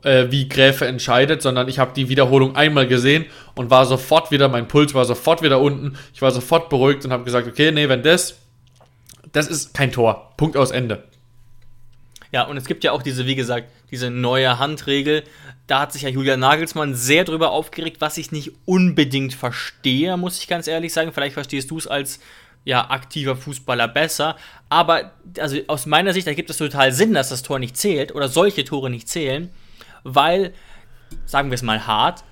[0.01, 4.49] äh, wie Gräfe entscheidet, sondern ich habe die Wiederholung einmal gesehen und war sofort wieder,
[4.49, 5.97] mein Puls war sofort wieder unten.
[6.13, 8.39] Ich war sofort beruhigt und habe gesagt, okay, nee, wenn das,
[9.31, 10.33] das ist kein Tor.
[10.37, 11.03] Punkt aus Ende.
[12.31, 15.23] Ja, und es gibt ja auch diese, wie gesagt, diese neue Handregel.
[15.67, 20.39] Da hat sich ja Julian Nagelsmann sehr drüber aufgeregt, was ich nicht unbedingt verstehe, muss
[20.39, 21.13] ich ganz ehrlich sagen.
[21.13, 22.19] Vielleicht verstehst du es als
[22.65, 24.35] ja, aktiver Fußballer besser.
[24.67, 28.27] Aber also aus meiner Sicht ergibt es total Sinn, dass das Tor nicht zählt oder
[28.27, 29.51] solche Tore nicht zählen,
[30.03, 30.53] weil,
[31.25, 32.23] sagen wir es mal hart,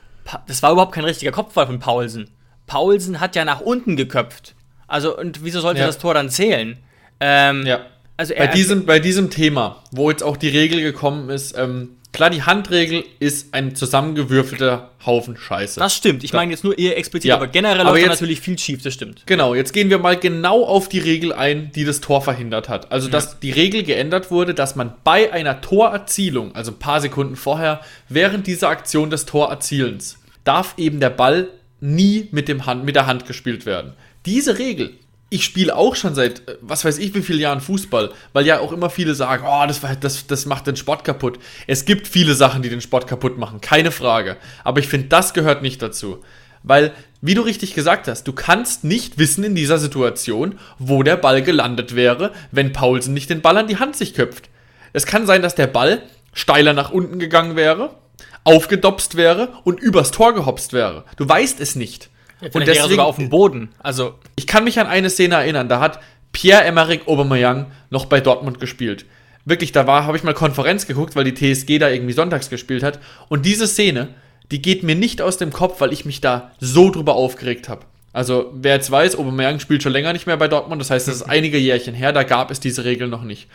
[0.48, 2.32] das war überhaupt kein richtiger Kopfball von Paulsen.
[2.66, 4.56] Paulsen hat ja nach unten geköpft.
[4.88, 5.88] Also, und wieso sollte ja.
[5.88, 6.78] das Tor dann zählen?
[7.20, 7.86] Ähm, ja.
[8.22, 12.30] Also bei, diesem, bei diesem Thema, wo jetzt auch die Regel gekommen ist, ähm, klar,
[12.30, 15.80] die Handregel ist ein zusammengewürfelter Haufen Scheiße.
[15.80, 16.24] Das stimmt.
[16.24, 17.36] Ich meine jetzt nur eher explizit, ja.
[17.36, 19.24] aber generell aber läuft natürlich viel schief, das stimmt.
[19.26, 22.92] Genau, jetzt gehen wir mal genau auf die Regel ein, die das Tor verhindert hat.
[22.92, 23.38] Also, dass ja.
[23.42, 28.46] die Regel geändert wurde, dass man bei einer Torerzielung, also ein paar Sekunden vorher, während
[28.46, 31.48] dieser Aktion des Torerzielens, darf eben der Ball
[31.80, 33.94] nie mit, dem Hand, mit der Hand gespielt werden.
[34.28, 34.92] Diese Regel
[35.34, 38.60] ich spiele auch schon seit, äh, was weiß ich, wie vielen Jahren Fußball, weil ja
[38.60, 41.40] auch immer viele sagen, oh, das, das, das macht den Sport kaputt.
[41.66, 44.38] Es gibt viele Sachen, die den Sport kaputt machen, keine Frage.
[44.64, 46.22] Aber ich finde, das gehört nicht dazu.
[46.64, 46.92] Weil,
[47.22, 51.42] wie du richtig gesagt hast, du kannst nicht wissen in dieser Situation, wo der Ball
[51.42, 54.50] gelandet wäre, wenn Paulsen nicht den Ball an die Hand sich köpft.
[54.94, 57.96] Es kann sein, dass der Ball steiler nach unten gegangen wäre,
[58.44, 61.06] aufgedopst wäre und übers Tor gehopst wäre.
[61.16, 62.11] Du weißt es nicht.
[62.42, 63.70] Ja, und deswegen sogar auf dem Boden.
[63.80, 66.00] Also ich kann mich an eine Szene erinnern, da hat
[66.34, 69.06] Pierre-Emerick Aubameyang noch bei Dortmund gespielt.
[69.46, 72.84] Wirklich, da war, habe ich mal Konferenz geguckt, weil die TSG da irgendwie sonntags gespielt
[72.84, 73.00] hat.
[73.28, 74.10] Und diese Szene,
[74.52, 77.86] die geht mir nicht aus dem Kopf, weil ich mich da so drüber aufgeregt habe.
[78.14, 81.16] Also, wer jetzt weiß, Aubameyang spielt schon länger nicht mehr bei Dortmund, das heißt, das
[81.16, 83.48] ist einige Jährchen her, da gab es diese Regel noch nicht.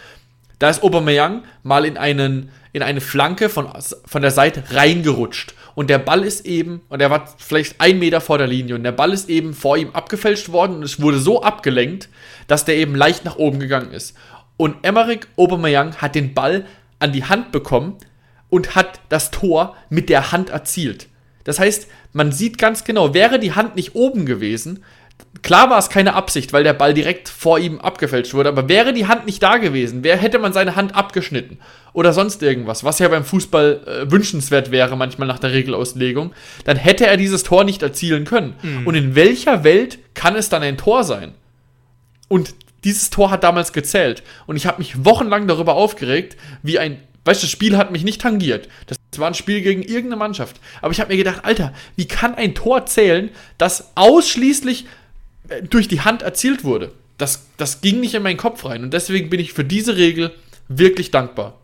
[0.59, 3.68] Da ist Aubameyang mal in, einen, in eine Flanke von,
[4.07, 5.55] von der Seite reingerutscht.
[5.77, 8.83] Und der Ball ist eben, und er war vielleicht ein Meter vor der Linie, und
[8.83, 12.09] der Ball ist eben vor ihm abgefälscht worden und es wurde so abgelenkt,
[12.47, 14.17] dass der eben leicht nach oben gegangen ist.
[14.57, 16.65] Und Emmerich Aubameyang hat den Ball
[16.99, 17.99] an die Hand bekommen
[18.49, 21.09] und hat das Tor mit der Hand erzielt.
[21.45, 24.83] Das heißt, man sieht ganz genau, wäre die Hand nicht oben gewesen,
[25.42, 28.92] Klar war es keine Absicht, weil der Ball direkt vor ihm abgefälscht wurde, aber wäre
[28.92, 31.59] die Hand nicht da gewesen, wer hätte man seine Hand abgeschnitten
[31.92, 36.33] oder sonst irgendwas, was ja beim Fußball äh, wünschenswert wäre, manchmal nach der Regelauslegung,
[36.64, 38.55] dann hätte er dieses Tor nicht erzielen können.
[38.61, 38.87] Mhm.
[38.87, 41.33] Und in welcher Welt kann es dann ein Tor sein?
[42.29, 44.22] Und dieses Tor hat damals gezählt.
[44.46, 48.05] Und ich habe mich wochenlang darüber aufgeregt, wie ein, weißt du, das Spiel hat mich
[48.05, 48.68] nicht tangiert.
[48.87, 50.61] Das war ein Spiel gegen irgendeine Mannschaft.
[50.83, 54.87] Aber ich habe mir gedacht, Alter, wie kann ein Tor zählen, das ausschließlich
[55.69, 56.93] durch die Hand erzielt wurde.
[57.19, 58.83] Das, das ging nicht in meinen Kopf rein.
[58.83, 60.33] Und deswegen bin ich für diese Regel
[60.69, 61.59] wirklich dankbar.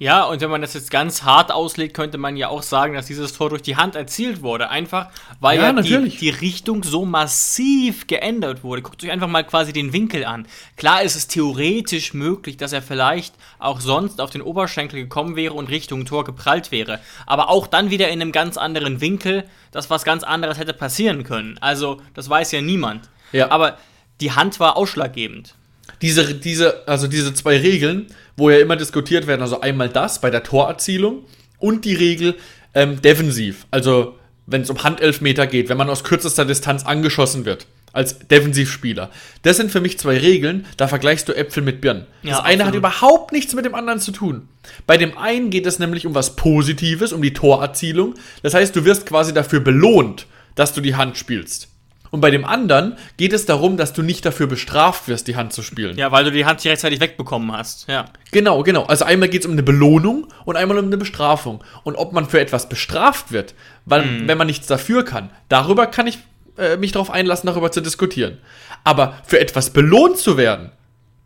[0.00, 3.04] Ja, und wenn man das jetzt ganz hart auslegt, könnte man ja auch sagen, dass
[3.04, 4.70] dieses Tor durch die Hand erzielt wurde.
[4.70, 5.08] Einfach,
[5.40, 8.80] weil ja, ja die, die, Richtung so massiv geändert wurde.
[8.80, 10.46] Guckt euch einfach mal quasi den Winkel an.
[10.78, 15.52] Klar ist es theoretisch möglich, dass er vielleicht auch sonst auf den Oberschenkel gekommen wäre
[15.52, 17.00] und Richtung Tor geprallt wäre.
[17.26, 21.24] Aber auch dann wieder in einem ganz anderen Winkel, dass was ganz anderes hätte passieren
[21.24, 21.58] können.
[21.60, 23.10] Also, das weiß ja niemand.
[23.32, 23.50] Ja.
[23.50, 23.76] Aber
[24.22, 25.56] die Hand war ausschlaggebend
[26.02, 30.30] diese, diese, also diese zwei Regeln, wo ja immer diskutiert werden, also einmal das bei
[30.30, 31.24] der Torerzielung
[31.58, 32.36] und die Regel
[32.74, 37.66] ähm, defensiv, also wenn es um Handelfmeter geht, wenn man aus kürzester Distanz angeschossen wird
[37.92, 39.10] als Defensivspieler.
[39.42, 42.06] Das sind für mich zwei Regeln, da vergleichst du Äpfel mit Birnen.
[42.22, 42.66] Ja, das eine absolut.
[42.66, 44.48] hat überhaupt nichts mit dem anderen zu tun.
[44.86, 48.14] Bei dem einen geht es nämlich um was Positives, um die Torerzielung.
[48.42, 51.68] Das heißt, du wirst quasi dafür belohnt, dass du die Hand spielst.
[52.10, 55.52] Und bei dem anderen geht es darum, dass du nicht dafür bestraft wirst, die Hand
[55.52, 55.96] zu spielen.
[55.96, 57.86] Ja, weil du die Hand nicht rechtzeitig wegbekommen hast.
[57.88, 58.06] Ja.
[58.32, 58.84] Genau, genau.
[58.84, 61.62] Also einmal geht es um eine Belohnung und einmal um eine Bestrafung.
[61.84, 64.28] Und ob man für etwas bestraft wird, weil Mhm.
[64.28, 66.18] wenn man nichts dafür kann, darüber kann ich
[66.58, 68.38] äh, mich darauf einlassen, darüber zu diskutieren.
[68.82, 70.72] Aber für etwas belohnt zu werden,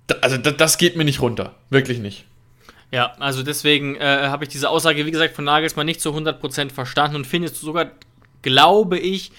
[0.07, 1.55] da, also da, das geht mir nicht runter.
[1.71, 2.27] Wirklich nicht.
[2.93, 6.71] Ja, also deswegen äh, habe ich diese Aussage, wie gesagt, von Nagelsmann nicht zu 100%
[6.71, 7.87] verstanden und finde es sogar,
[8.43, 9.33] glaube ich,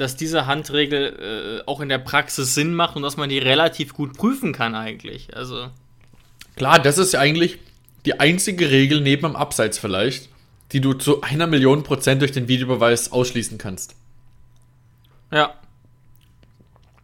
[0.00, 3.92] dass diese Handregel äh, auch in der Praxis Sinn macht und dass man die relativ
[3.92, 5.36] gut prüfen kann eigentlich.
[5.36, 5.68] Also,
[6.56, 7.58] Klar, das ist ja eigentlich
[8.06, 10.30] die einzige Regel neben dem Abseits vielleicht,
[10.72, 13.94] die du zu einer Million Prozent durch den Videobeweis ausschließen kannst.
[15.30, 15.54] ja.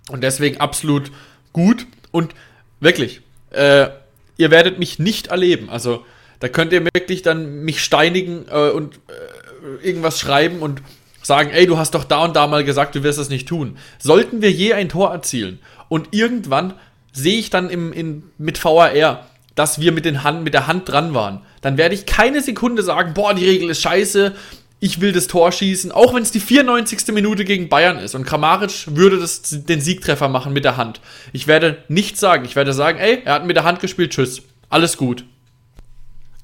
[0.09, 1.11] Und deswegen absolut
[1.52, 2.32] gut und
[2.78, 3.88] wirklich, äh,
[4.37, 5.68] ihr werdet mich nicht erleben.
[5.68, 6.06] Also
[6.38, 10.80] da könnt ihr wirklich dann mich steinigen äh, und äh, irgendwas schreiben und
[11.26, 13.76] sagen, ey, du hast doch da und da mal gesagt, du wirst das nicht tun.
[13.98, 15.58] Sollten wir je ein Tor erzielen
[15.88, 16.74] und irgendwann
[17.12, 20.88] sehe ich dann im, in, mit VAR, dass wir mit, den Hand, mit der Hand
[20.88, 24.34] dran waren, dann werde ich keine Sekunde sagen, boah, die Regel ist scheiße,
[24.78, 27.08] ich will das Tor schießen, auch wenn es die 94.
[27.08, 31.00] Minute gegen Bayern ist und Kramaric würde das, den Siegtreffer machen mit der Hand.
[31.32, 32.44] Ich werde nichts sagen.
[32.44, 34.42] Ich werde sagen, ey, er hat mit der Hand gespielt, tschüss.
[34.68, 35.24] Alles gut.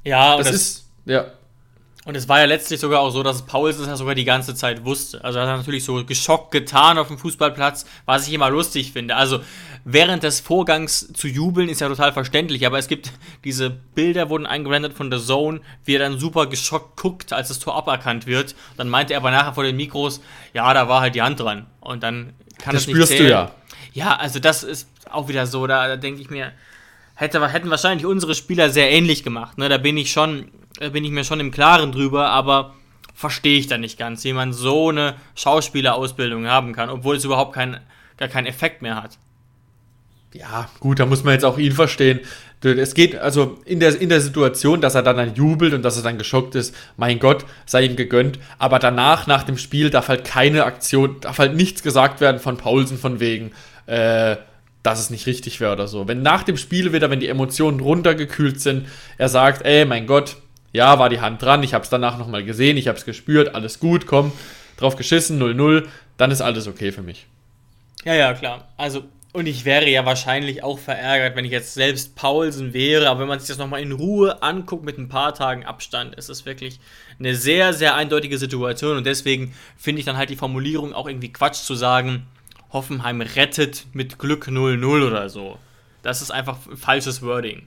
[0.04, 1.26] Ja, Das, das, ist, ja.
[2.04, 4.54] Und es war ja letztlich sogar auch so, dass Pauls es ja sogar die ganze
[4.54, 5.22] Zeit wusste.
[5.22, 9.14] Also er hat natürlich so geschockt getan auf dem Fußballplatz, was ich immer lustig finde.
[9.14, 9.40] Also
[9.84, 13.12] während des Vorgangs zu jubeln ist ja total verständlich, aber es gibt
[13.44, 17.60] diese Bilder wurden eingeblendet von The Zone, wie er dann super geschockt guckt, als das
[17.60, 18.56] Tor aberkannt wird.
[18.76, 20.20] Dann meinte er aber nachher vor den Mikros,
[20.54, 21.66] ja, da war halt die Hand dran.
[21.80, 23.30] Und dann kann Das es nicht spürst du zählen.
[23.30, 23.50] ja.
[23.94, 26.52] Ja, also das ist auch wieder so, da, da denke ich mir,
[27.14, 29.58] hätte, hätten wahrscheinlich unsere Spieler sehr ähnlich gemacht.
[29.58, 29.68] Ne?
[29.68, 32.74] Da bin ich schon, bin ich mir schon im Klaren drüber, aber
[33.14, 37.54] verstehe ich da nicht ganz, wie man so eine Schauspielerausbildung haben kann, obwohl es überhaupt
[37.54, 37.78] kein,
[38.16, 39.18] gar keinen Effekt mehr hat.
[40.34, 42.20] Ja, gut, da muss man jetzt auch ihn verstehen.
[42.64, 45.96] Es geht also in der, in der Situation, dass er dann, dann jubelt und dass
[45.96, 48.38] er dann geschockt ist, mein Gott, sei ihm gegönnt.
[48.58, 52.56] Aber danach, nach dem Spiel, darf halt keine Aktion, darf halt nichts gesagt werden von
[52.56, 53.50] Paulsen von wegen,
[53.86, 54.36] äh,
[54.82, 56.08] dass es nicht richtig wäre oder so.
[56.08, 58.86] Wenn nach dem Spiel wieder, wenn die Emotionen runtergekühlt sind,
[59.18, 60.36] er sagt, ey, mein Gott,
[60.72, 63.54] ja, war die Hand dran, ich habe es danach nochmal gesehen, ich habe es gespürt,
[63.54, 64.32] alles gut, komm,
[64.76, 67.26] drauf geschissen, 0-0, dann ist alles okay für mich.
[68.04, 68.68] Ja, ja, klar.
[68.76, 73.20] Also, und ich wäre ja wahrscheinlich auch verärgert, wenn ich jetzt selbst Paulsen wäre, aber
[73.20, 76.44] wenn man sich das nochmal in Ruhe anguckt mit ein paar Tagen Abstand, ist es
[76.44, 76.80] wirklich
[77.18, 81.32] eine sehr, sehr eindeutige Situation und deswegen finde ich dann halt die Formulierung auch irgendwie
[81.32, 82.26] Quatsch zu sagen,
[82.72, 85.58] Hoffenheim rettet mit Glück 0-0 oder so.
[86.02, 87.66] Das ist einfach falsches Wording.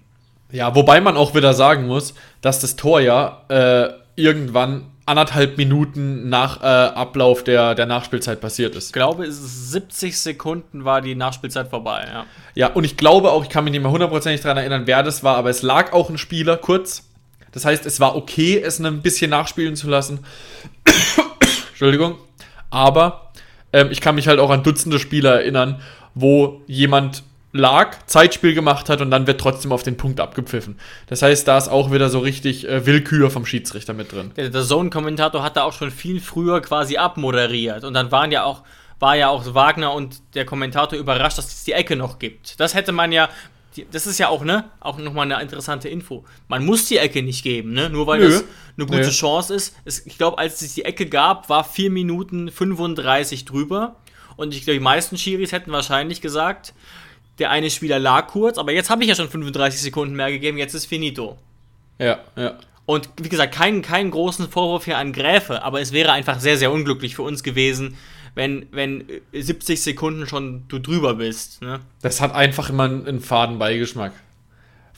[0.56, 6.30] Ja, wobei man auch wieder sagen muss, dass das Tor ja äh, irgendwann anderthalb Minuten
[6.30, 8.88] nach äh, Ablauf der, der Nachspielzeit passiert ist.
[8.88, 12.26] Ich glaube, es ist 70 Sekunden war die Nachspielzeit vorbei, ja.
[12.56, 15.26] Ja, und ich glaube auch, ich kann mich nicht mehr hundertprozentig daran erinnern, wer das
[15.26, 17.04] war, aber es lag auch ein Spieler kurz.
[17.52, 20.20] Das heißt, es war okay, es ein bisschen nachspielen zu lassen.
[21.72, 22.16] Entschuldigung.
[22.70, 23.34] Aber
[23.74, 25.82] ähm, ich kann mich halt auch an Dutzende Spieler erinnern,
[26.14, 27.24] wo jemand
[27.56, 30.78] lag, Zeitspiel gemacht hat und dann wird trotzdem auf den Punkt abgepfiffen.
[31.08, 34.32] Das heißt, da ist auch wieder so richtig äh, Willkür vom Schiedsrichter mit drin.
[34.36, 37.86] Der, der Zone-Kommentator hat da auch schon viel früher quasi abmoderiert.
[37.86, 38.64] Und dann waren ja auch,
[39.00, 42.60] war ja auch Wagner und der Kommentator überrascht, dass es die Ecke noch gibt.
[42.60, 43.30] Das hätte man ja.
[43.92, 44.66] Das ist ja auch, ne?
[44.80, 46.24] Auch nochmal eine interessante Info.
[46.48, 47.90] Man muss die Ecke nicht geben, ne?
[47.90, 48.30] Nur weil Nö.
[48.30, 48.46] das
[48.78, 49.10] eine gute Nö.
[49.10, 49.76] Chance ist.
[49.84, 53.98] Es, ich glaube, als es die Ecke gab, war 4 Minuten 35 drüber.
[54.38, 56.74] Und ich glaube, die meisten Schiris hätten wahrscheinlich gesagt,
[57.40, 60.58] der eine Spieler lag kurz, aber jetzt habe ich ja schon 35 Sekunden mehr gegeben,
[60.58, 61.38] jetzt ist finito.
[62.00, 62.58] Ja, ja.
[62.86, 66.58] Und wie gesagt, keinen, keinen großen Vorwurf hier an Gräfe, aber es wäre einfach sehr,
[66.58, 67.98] sehr unglücklich für uns gewesen,
[68.36, 71.62] wenn, wenn äh, 70 Sekunden schon du drüber bist.
[71.62, 71.80] Ne?
[72.02, 74.14] Das hat einfach immer einen, einen faden Beigeschmack.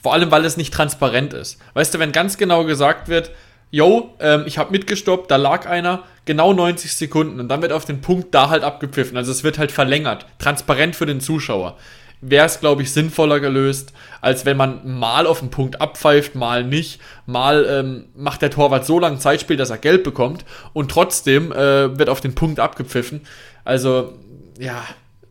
[0.02, 1.58] Vor allem, weil es nicht transparent ist.
[1.74, 3.30] Weißt du, wenn ganz genau gesagt wird,
[3.70, 7.84] yo, ähm, ich habe mitgestoppt, da lag einer, genau 90 Sekunden und dann wird auf
[7.84, 9.16] den Punkt da halt abgepfiffen.
[9.16, 11.76] Also es wird halt verlängert, transparent für den Zuschauer.
[12.20, 16.64] Wäre es, glaube ich, sinnvoller gelöst, als wenn man mal auf den Punkt abpfeift, mal
[16.64, 21.52] nicht, mal ähm, macht der Torwart so lange Zeitspiel, dass er Geld bekommt und trotzdem
[21.52, 23.20] äh, wird auf den Punkt abgepfiffen.
[23.64, 24.14] Also,
[24.58, 24.84] ja,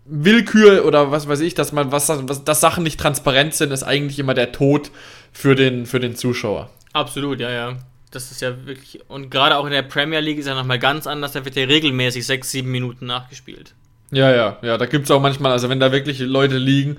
[0.06, 3.84] Willkür oder was weiß ich, dass man was, was dass Sachen nicht transparent sind, ist
[3.84, 4.92] eigentlich immer der Tod
[5.34, 6.70] für den für den Zuschauer.
[6.94, 7.78] Absolut, ja, ja.
[8.12, 9.02] Das ist ja wirklich.
[9.10, 11.66] Und gerade auch in der Premier League ist ja nochmal ganz anders, da wird ja
[11.66, 13.76] regelmäßig 6, 7 Minuten nachgespielt.
[14.12, 16.98] Ja, ja, ja, da gibt's auch manchmal, also wenn da wirklich Leute liegen,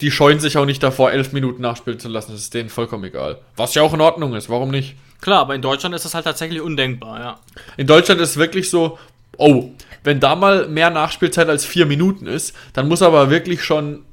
[0.00, 3.04] die scheuen sich auch nicht davor, elf Minuten nachspielen zu lassen, das ist denen vollkommen
[3.04, 3.38] egal.
[3.56, 4.96] Was ja auch in Ordnung ist, warum nicht?
[5.20, 7.40] Klar, aber in Deutschland ist das halt tatsächlich undenkbar, ja.
[7.76, 8.98] In Deutschland ist wirklich so,
[9.38, 9.70] oh,
[10.04, 14.04] wenn da mal mehr Nachspielzeit als vier Minuten ist, dann muss aber wirklich schon,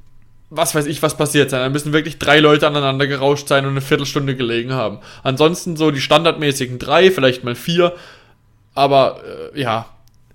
[0.50, 1.60] was weiß ich, was passiert sein.
[1.60, 4.98] Dann müssen wirklich drei Leute aneinander gerauscht sein und eine Viertelstunde gelegen haben.
[5.22, 7.94] Ansonsten so die standardmäßigen drei, vielleicht mal vier.
[8.74, 9.20] Aber
[9.54, 9.86] äh, ja,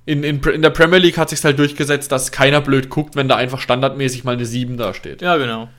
[0.10, 3.28] in, in, in der Premier League hat sich halt durchgesetzt, dass keiner blöd guckt, wenn
[3.28, 5.22] da einfach standardmäßig mal eine 7 da steht.
[5.22, 5.69] Ja, genau.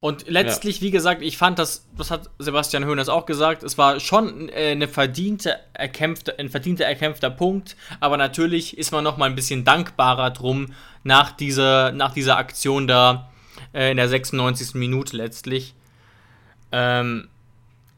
[0.00, 0.82] Und letztlich, ja.
[0.86, 4.70] wie gesagt, ich fand das, das hat Sebastian Höhners auch gesagt, es war schon äh,
[4.70, 9.62] eine verdiente, erkämpfte, ein verdienter, erkämpfter Punkt, aber natürlich ist man noch mal ein bisschen
[9.62, 13.30] dankbarer drum nach dieser, nach dieser Aktion da
[13.74, 14.74] äh, in der 96.
[14.74, 15.74] Minute letztlich.
[16.72, 17.28] Ähm,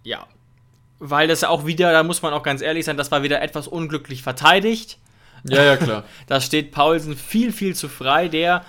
[0.02, 0.26] ja,
[0.98, 3.68] weil das auch wieder, da muss man auch ganz ehrlich sein, das war wieder etwas
[3.68, 4.98] unglücklich verteidigt.
[5.44, 6.04] Ja, ja, klar.
[6.26, 8.64] da steht Paulsen viel, viel zu frei, der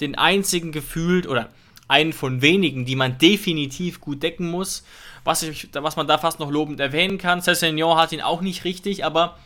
[0.00, 1.48] den einzigen gefühlt oder
[1.88, 4.84] einen von wenigen, die man definitiv gut decken muss.
[5.24, 7.42] Was, ich, was man da fast noch lobend erwähnen kann.
[7.42, 9.36] Cessignon hat ihn auch nicht richtig, aber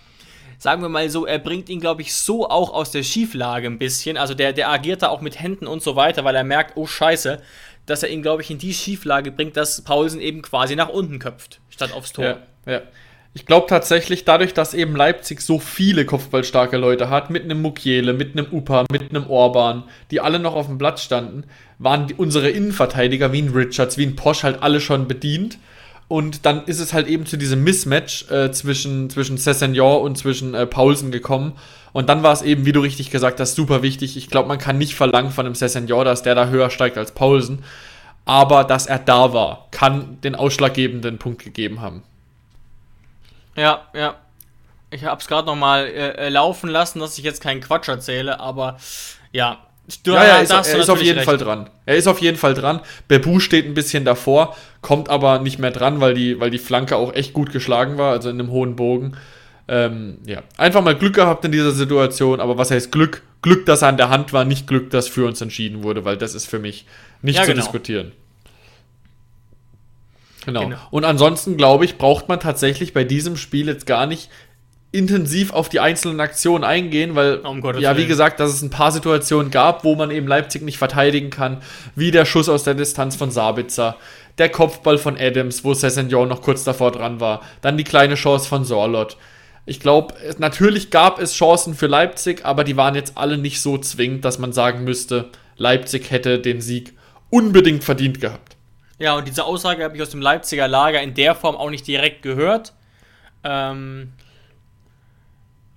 [0.58, 3.78] sagen wir mal so, er bringt ihn, glaube ich, so auch aus der Schieflage ein
[3.78, 4.16] bisschen.
[4.16, 6.86] Also der, der agiert da auch mit Händen und so weiter, weil er merkt, oh
[6.86, 7.42] Scheiße,
[7.86, 11.18] dass er ihn, glaube ich, in die Schieflage bringt, dass Paulsen eben quasi nach unten
[11.18, 12.24] köpft, statt aufs Tor.
[12.24, 12.82] Ja, ja.
[13.34, 18.12] Ich glaube tatsächlich, dadurch, dass eben Leipzig so viele kopfballstarke Leute hat, mit einem Mukiele,
[18.12, 21.44] mit einem Upa, mit einem Orban, die alle noch auf dem Platz standen,
[21.78, 25.58] waren die, unsere Innenverteidiger wie ein Richards, wie ein Posch halt alle schon bedient.
[26.08, 30.52] Und dann ist es halt eben zu diesem Mismatch äh, zwischen, zwischen Cessignon und zwischen
[30.52, 31.54] äh, Paulsen gekommen.
[31.94, 34.18] Und dann war es eben, wie du richtig gesagt hast, super wichtig.
[34.18, 37.12] Ich glaube, man kann nicht verlangen von einem Cessignon, dass der da höher steigt als
[37.12, 37.64] Paulsen.
[38.26, 42.02] Aber dass er da war, kann den ausschlaggebenden Punkt gegeben haben.
[43.56, 44.16] Ja, ja.
[44.90, 47.88] Ich habe es gerade noch mal äh, äh, laufen lassen, dass ich jetzt keinen Quatsch
[47.88, 48.76] erzähle, aber
[49.32, 49.58] ja.
[50.04, 51.26] Du, ja, ja, ist, er ist auf jeden recht.
[51.26, 51.68] Fall dran.
[51.86, 52.80] Er ist auf jeden Fall dran.
[53.08, 56.96] Bebu steht ein bisschen davor, kommt aber nicht mehr dran, weil die, weil die Flanke
[56.96, 59.16] auch echt gut geschlagen war, also in einem hohen Bogen.
[59.68, 63.22] Ähm, ja, einfach mal Glück gehabt in dieser Situation, aber was heißt Glück?
[63.42, 66.16] Glück, dass er an der Hand war, nicht Glück, dass für uns entschieden wurde, weil
[66.16, 66.86] das ist für mich
[67.20, 67.62] nicht ja, zu genau.
[67.62, 68.12] diskutieren.
[70.44, 70.64] Genau.
[70.64, 70.76] genau.
[70.90, 74.28] Und ansonsten, glaube ich, braucht man tatsächlich bei diesem Spiel jetzt gar nicht
[74.92, 78.92] intensiv auf die einzelnen Aktionen eingehen, weil, um ja, wie gesagt, dass es ein paar
[78.92, 81.62] Situationen gab, wo man eben Leipzig nicht verteidigen kann,
[81.96, 83.96] wie der Schuss aus der Distanz von Sabitzer,
[84.36, 88.46] der Kopfball von Adams, wo Sessignon noch kurz davor dran war, dann die kleine Chance
[88.46, 89.16] von Sorlot.
[89.64, 93.78] Ich glaube, natürlich gab es Chancen für Leipzig, aber die waren jetzt alle nicht so
[93.78, 96.94] zwingend, dass man sagen müsste, Leipzig hätte den Sieg
[97.30, 98.56] unbedingt verdient gehabt.
[99.02, 101.88] Ja, und diese Aussage habe ich aus dem Leipziger Lager in der Form auch nicht
[101.88, 102.72] direkt gehört.
[103.42, 104.12] Ähm,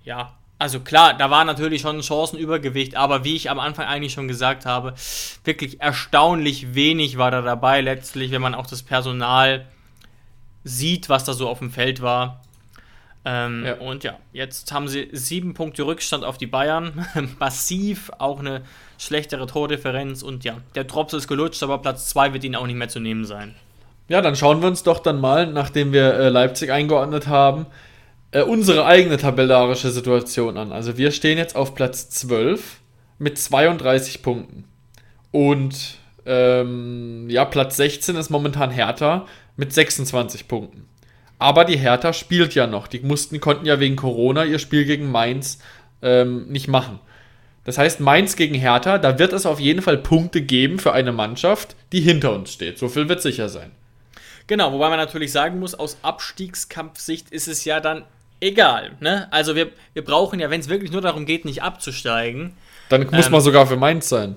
[0.04, 4.12] ja, also klar, da war natürlich schon ein Chancenübergewicht, aber wie ich am Anfang eigentlich
[4.12, 4.94] schon gesagt habe,
[5.42, 9.66] wirklich erstaunlich wenig war da dabei letztlich, wenn man auch das Personal
[10.62, 12.44] sieht, was da so auf dem Feld war.
[13.24, 13.74] Ähm, ja.
[13.74, 17.04] Und ja, jetzt haben sie sieben Punkte Rückstand auf die Bayern.
[17.40, 18.62] Massiv, auch eine
[18.98, 20.22] schlechtere Tordifferenz.
[20.22, 23.00] Und ja, der Drops ist gelutscht, aber Platz zwei wird ihnen auch nicht mehr zu
[23.00, 23.54] nehmen sein.
[24.08, 27.66] Ja, dann schauen wir uns doch dann mal, nachdem wir äh, Leipzig eingeordnet haben,
[28.30, 30.72] äh, unsere eigene tabellarische Situation an.
[30.72, 32.80] Also wir stehen jetzt auf Platz 12
[33.18, 34.64] mit 32 Punkten.
[35.32, 40.86] Und ähm, ja, Platz 16 ist momentan Hertha mit 26 Punkten.
[41.38, 42.86] Aber die Hertha spielt ja noch.
[42.86, 45.58] Die mussten, konnten ja wegen Corona ihr Spiel gegen Mainz
[46.02, 47.00] ähm, nicht machen.
[47.66, 51.10] Das heißt, Mainz gegen Hertha, da wird es auf jeden Fall Punkte geben für eine
[51.10, 52.78] Mannschaft, die hinter uns steht.
[52.78, 53.72] So viel wird sicher sein.
[54.46, 58.04] Genau, wobei man natürlich sagen muss, aus Abstiegskampfsicht ist es ja dann
[58.40, 58.92] egal.
[59.00, 59.26] Ne?
[59.32, 62.52] Also wir, wir brauchen ja, wenn es wirklich nur darum geht, nicht abzusteigen.
[62.88, 64.36] Dann muss ähm, man sogar für Mainz sein.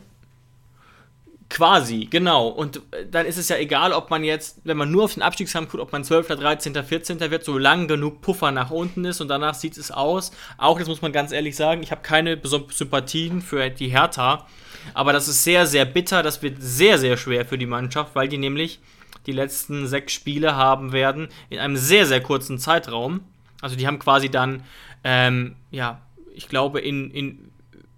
[1.50, 2.48] Quasi, genau.
[2.48, 5.24] Und äh, dann ist es ja egal, ob man jetzt, wenn man nur auf den
[5.24, 7.20] Abstiegskampf guckt, ob man 12., 13., 14.
[7.20, 10.32] wird, solange genug Puffer nach unten ist und danach sieht es aus.
[10.58, 14.46] Auch, das muss man ganz ehrlich sagen, ich habe keine Sympathien für die Hertha,
[14.94, 16.22] aber das ist sehr, sehr bitter.
[16.22, 18.80] Das wird sehr, sehr schwer für die Mannschaft, weil die nämlich
[19.26, 23.22] die letzten sechs Spiele haben werden in einem sehr, sehr kurzen Zeitraum.
[23.60, 24.64] Also die haben quasi dann,
[25.04, 26.02] ähm, ja,
[26.34, 27.52] ich glaube, in, in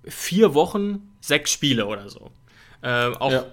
[0.05, 2.32] vier Wochen sechs Spiele oder so.
[2.82, 3.45] Äh, auch ja.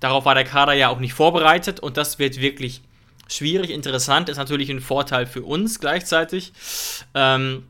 [0.00, 2.82] darauf war der Kader ja auch nicht vorbereitet und das wird wirklich
[3.28, 3.70] schwierig.
[3.70, 6.52] Interessant ist natürlich ein Vorteil für uns gleichzeitig.
[7.14, 7.64] Ähm,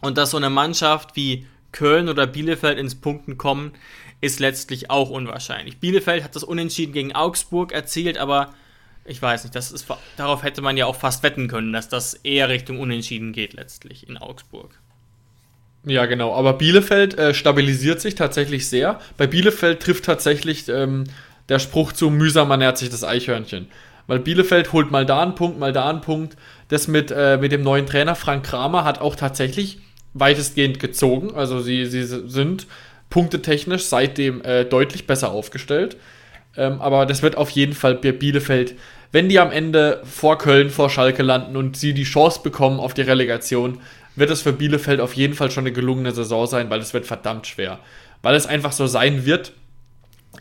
[0.00, 3.72] und dass so eine Mannschaft wie Köln oder Bielefeld ins Punkten kommen,
[4.20, 5.78] ist letztlich auch unwahrscheinlich.
[5.78, 8.52] Bielefeld hat das Unentschieden gegen Augsburg erzielt, aber
[9.04, 9.86] ich weiß nicht, das ist,
[10.16, 14.08] darauf hätte man ja auch fast wetten können, dass das eher Richtung Unentschieden geht letztlich
[14.08, 14.78] in Augsburg.
[15.84, 16.34] Ja, genau.
[16.34, 18.98] Aber Bielefeld äh, stabilisiert sich tatsächlich sehr.
[19.16, 21.04] Bei Bielefeld trifft tatsächlich ähm,
[21.48, 23.68] der Spruch zu mühsam ernährt sich das Eichhörnchen.
[24.06, 26.36] Weil Bielefeld holt mal da einen Punkt, mal da einen Punkt.
[26.68, 29.78] Das mit, äh, mit dem neuen Trainer Frank Kramer hat auch tatsächlich
[30.14, 31.34] weitestgehend gezogen.
[31.34, 32.66] Also sie, sie sind
[33.08, 35.96] punktetechnisch seitdem äh, deutlich besser aufgestellt.
[36.56, 38.74] Ähm, aber das wird auf jeden Fall bei Bielefeld,
[39.12, 42.94] wenn die am Ende vor Köln, vor Schalke landen und sie die Chance bekommen auf
[42.94, 43.80] die Relegation,
[44.20, 47.06] wird es für Bielefeld auf jeden Fall schon eine gelungene Saison sein, weil es wird
[47.06, 47.80] verdammt schwer.
[48.22, 49.52] Weil es einfach so sein wird,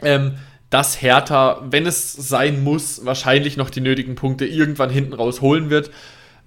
[0.04, 0.36] ähm,
[0.70, 5.72] dass Hertha, wenn es sein muss, wahrscheinlich noch die nötigen Punkte irgendwann hinten raus holen
[5.72, 5.90] wird,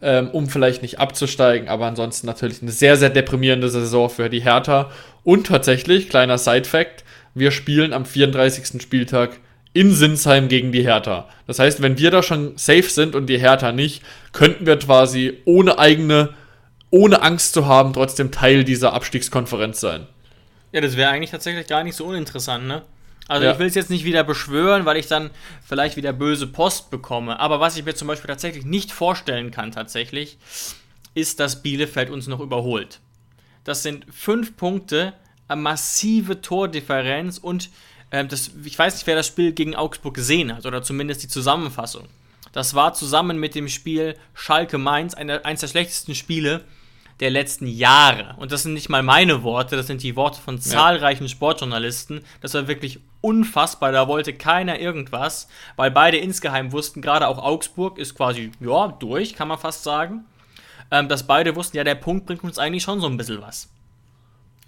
[0.01, 1.69] ähm, um vielleicht nicht abzusteigen.
[1.69, 4.91] Aber ansonsten natürlich eine sehr, sehr deprimierende Saison für die Hertha.
[5.25, 7.05] Und tatsächlich, kleiner Side-Fact,
[7.35, 8.81] wir spielen am 34.
[8.81, 9.41] Spieltag
[9.73, 11.29] in Sinsheim gegen die Hertha.
[11.47, 14.03] Das heißt, wenn wir da schon safe sind und die Hertha nicht,
[14.33, 16.31] könnten wir quasi ohne eigene,
[16.93, 20.07] ohne Angst zu haben, trotzdem Teil dieser Abstiegskonferenz sein.
[20.73, 22.83] Ja, das wäre eigentlich tatsächlich gar nicht so uninteressant, ne?
[23.29, 23.53] Also ja.
[23.53, 25.31] ich will es jetzt nicht wieder beschwören, weil ich dann
[25.67, 27.41] vielleicht wieder böse Post bekomme.
[27.41, 30.37] Aber was ich mir zum Beispiel tatsächlich nicht vorstellen kann, tatsächlich,
[31.15, 33.01] ist, dass Bielefeld uns noch überholt.
[33.65, 35.15] Das sind fünf Punkte,
[35.49, 37.71] eine massive Tordifferenz und
[38.11, 41.29] äh, das, ich weiß nicht, wer das Spiel gegen Augsburg gesehen hat oder zumindest die
[41.29, 42.07] Zusammenfassung.
[42.53, 46.65] Das war zusammen mit dem Spiel Schalke Mainz eines der schlechtesten Spiele
[47.23, 48.35] der letzten Jahre.
[48.39, 51.29] Und das sind nicht mal meine Worte, das sind die Worte von zahlreichen ja.
[51.29, 52.23] Sportjournalisten.
[52.41, 55.47] Das war wirklich unfassbar, da wollte keiner irgendwas,
[55.77, 60.25] weil beide insgeheim wussten, gerade auch Augsburg ist quasi, ja, durch, kann man fast sagen,
[60.91, 63.69] ähm, dass beide wussten, ja, der Punkt bringt uns eigentlich schon so ein bisschen was.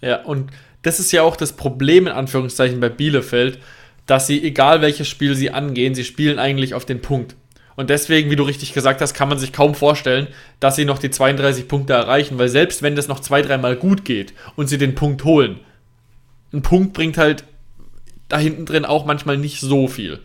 [0.00, 0.52] Ja, und
[0.82, 3.58] das ist ja auch das Problem in Anführungszeichen bei Bielefeld,
[4.06, 7.34] dass sie, egal welches Spiel sie angehen, sie spielen eigentlich auf den Punkt.
[7.76, 10.28] Und deswegen, wie du richtig gesagt hast, kann man sich kaum vorstellen,
[10.60, 14.04] dass sie noch die 32 Punkte erreichen, weil selbst wenn das noch zwei, dreimal gut
[14.04, 15.60] geht und sie den Punkt holen,
[16.52, 17.44] ein Punkt bringt halt
[18.28, 20.20] da hinten drin auch manchmal nicht so viel.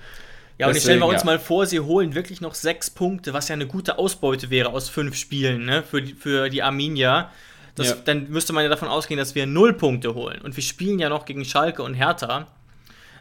[0.58, 1.26] Ja, und Deswegen, stellen wir uns ja.
[1.26, 4.90] mal vor, sie holen wirklich noch sechs Punkte, was ja eine gute Ausbeute wäre aus
[4.90, 7.32] fünf Spielen, ne, für die, für die Arminia.
[7.76, 7.96] Das, ja.
[8.04, 10.42] Dann müsste man ja davon ausgehen, dass wir null Punkte holen.
[10.42, 12.48] Und wir spielen ja noch gegen Schalke und Hertha.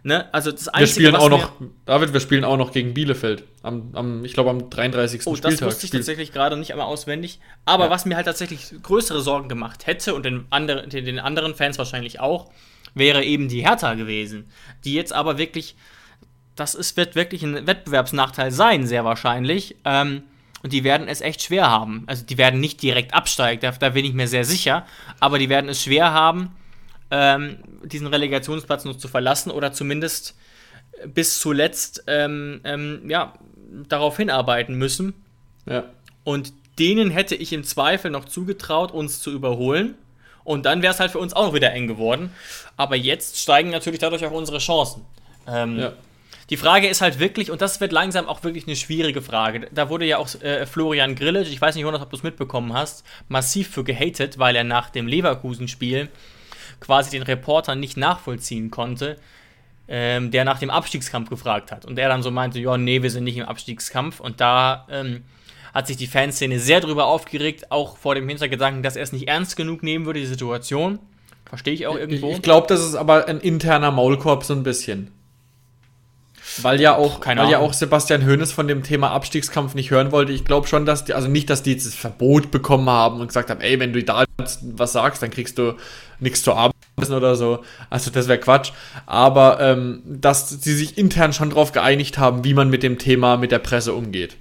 [0.02, 0.32] Ne?
[0.32, 1.52] Also das Einzige, wir spielen auch noch,
[1.84, 3.44] David, wir spielen auch noch gegen Bielefeld.
[3.62, 5.26] Am, am ich glaube, am 33.
[5.26, 5.58] Oh, Spieltag.
[5.58, 7.40] das wusste ich tatsächlich gerade nicht einmal auswendig.
[7.64, 7.90] Aber ja.
[7.90, 12.20] was mir halt tatsächlich größere Sorgen gemacht hätte und den, andre, den anderen Fans wahrscheinlich
[12.20, 12.50] auch,
[12.94, 14.50] wäre eben die Hertha gewesen.
[14.84, 15.76] Die jetzt aber wirklich,
[16.54, 19.76] das ist, wird wirklich ein Wettbewerbsnachteil sein, sehr wahrscheinlich.
[19.84, 20.22] Ähm,
[20.62, 22.04] und die werden es echt schwer haben.
[22.06, 24.86] Also die werden nicht direkt absteigen, da, da bin ich mir sehr sicher.
[25.20, 26.50] Aber die werden es schwer haben,
[27.10, 30.36] ähm, diesen Relegationsplatz noch zu verlassen oder zumindest
[31.06, 33.34] bis zuletzt ähm, ähm, ja,
[33.88, 35.14] darauf hinarbeiten müssen.
[35.66, 35.84] Ja.
[36.24, 39.94] Und denen hätte ich im Zweifel noch zugetraut, uns zu überholen.
[40.44, 42.32] Und dann wäre es halt für uns auch noch wieder eng geworden.
[42.76, 45.04] Aber jetzt steigen natürlich dadurch auch unsere Chancen.
[45.46, 45.92] Ähm, ja.
[46.50, 49.68] Die Frage ist halt wirklich, und das wird langsam auch wirklich eine schwierige Frage.
[49.72, 52.72] Da wurde ja auch äh, Florian Grillitsch, ich weiß nicht, Jonas, ob du es mitbekommen
[52.72, 56.08] hast, massiv für gehatet, weil er nach dem Leverkusen-Spiel
[56.80, 59.16] quasi den Reporter nicht nachvollziehen konnte,
[59.88, 61.84] ähm, der nach dem Abstiegskampf gefragt hat.
[61.84, 64.20] Und er dann so meinte, ja, nee, wir sind nicht im Abstiegskampf.
[64.20, 65.24] Und da ähm,
[65.74, 69.28] hat sich die Fanszene sehr drüber aufgeregt, auch vor dem Hintergedanken, dass er es nicht
[69.28, 70.98] ernst genug nehmen würde, die Situation.
[71.46, 72.30] Verstehe ich auch irgendwo.
[72.30, 75.10] Ich, ich glaube, das ist aber ein interner Maulkorb so ein bisschen.
[76.62, 80.12] Weil ja auch, Keine weil ja auch Sebastian Hoeneß von dem Thema Abstiegskampf nicht hören
[80.12, 80.32] wollte.
[80.32, 83.28] Ich glaube schon, dass die, also nicht, dass die jetzt das Verbot bekommen haben und
[83.28, 84.24] gesagt haben, ey, wenn du da
[84.62, 85.74] was sagst, dann kriegst du
[86.20, 87.64] nichts zu arbeiten oder so.
[87.90, 88.72] Also das wäre Quatsch.
[89.06, 93.36] Aber ähm, dass sie sich intern schon darauf geeinigt haben, wie man mit dem Thema
[93.36, 94.36] mit der Presse umgeht.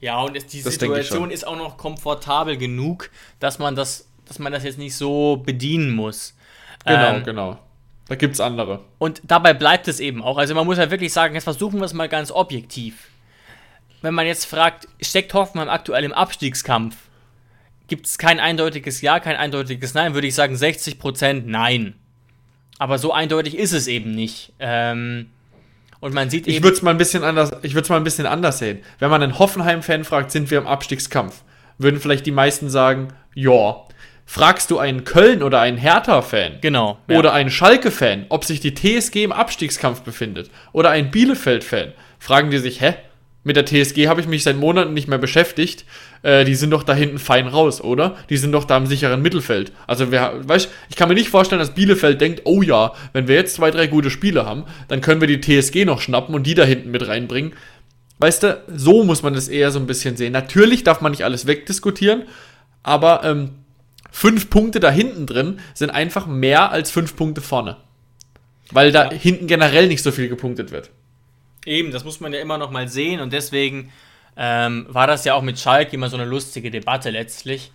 [0.00, 4.52] Ja, und die das Situation ist auch noch komfortabel genug, dass man das, dass man
[4.52, 6.34] das jetzt nicht so bedienen muss.
[6.86, 7.58] Genau, ähm, genau.
[8.10, 8.80] Da gibt es andere.
[8.98, 10.36] Und dabei bleibt es eben auch.
[10.36, 13.08] Also man muss ja wirklich sagen, jetzt versuchen wir es mal ganz objektiv.
[14.02, 16.96] Wenn man jetzt fragt, steckt Hoffenheim aktuell im Abstiegskampf?
[17.86, 20.14] Gibt es kein eindeutiges Ja, kein eindeutiges Nein?
[20.14, 21.94] Würde ich sagen 60% Nein.
[22.80, 24.54] Aber so eindeutig ist es eben nicht.
[24.58, 25.30] Ähm,
[26.00, 26.56] und man sieht eben.
[26.56, 28.80] Ich würde es mal ein bisschen anders, ich würde es mal ein bisschen anders sehen.
[28.98, 31.44] Wenn man einen Hoffenheim-Fan fragt, sind wir im Abstiegskampf,
[31.78, 33.84] würden vielleicht die meisten sagen, ja.
[34.32, 37.18] Fragst du einen Köln- oder einen Hertha-Fan genau, ja.
[37.18, 42.58] oder einen Schalke-Fan, ob sich die TSG im Abstiegskampf befindet oder ein Bielefeld-Fan, fragen die
[42.58, 42.94] sich, hä?
[43.42, 45.84] Mit der TSG habe ich mich seit Monaten nicht mehr beschäftigt.
[46.22, 48.18] Äh, die sind doch da hinten fein raus, oder?
[48.28, 49.72] Die sind doch da im sicheren Mittelfeld.
[49.88, 53.34] Also, wer, weißt, ich kann mir nicht vorstellen, dass Bielefeld denkt, oh ja, wenn wir
[53.34, 56.54] jetzt zwei, drei gute Spiele haben, dann können wir die TSG noch schnappen und die
[56.54, 57.54] da hinten mit reinbringen.
[58.18, 60.32] Weißt du, so muss man das eher so ein bisschen sehen.
[60.32, 62.26] Natürlich darf man nicht alles wegdiskutieren,
[62.84, 63.54] aber ähm,
[64.10, 67.76] fünf Punkte da hinten drin sind einfach mehr als fünf Punkte vorne.
[68.72, 69.18] Weil da ja.
[69.18, 70.90] hinten generell nicht so viel gepunktet wird.
[71.66, 73.92] Eben, das muss man ja immer noch mal sehen und deswegen
[74.36, 77.72] ähm, war das ja auch mit Schalke immer so eine lustige Debatte letztlich.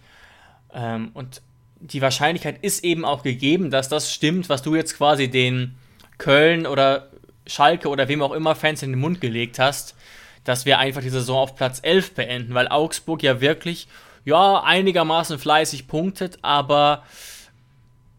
[0.74, 1.42] Ähm, und
[1.80, 5.76] die Wahrscheinlichkeit ist eben auch gegeben, dass das stimmt, was du jetzt quasi den
[6.18, 7.10] Köln oder
[7.46, 9.96] Schalke oder wem auch immer Fans in den Mund gelegt hast,
[10.44, 13.88] dass wir einfach die Saison auf Platz 11 beenden, weil Augsburg ja wirklich,
[14.26, 17.04] ja, einigermaßen fleißig punktet, aber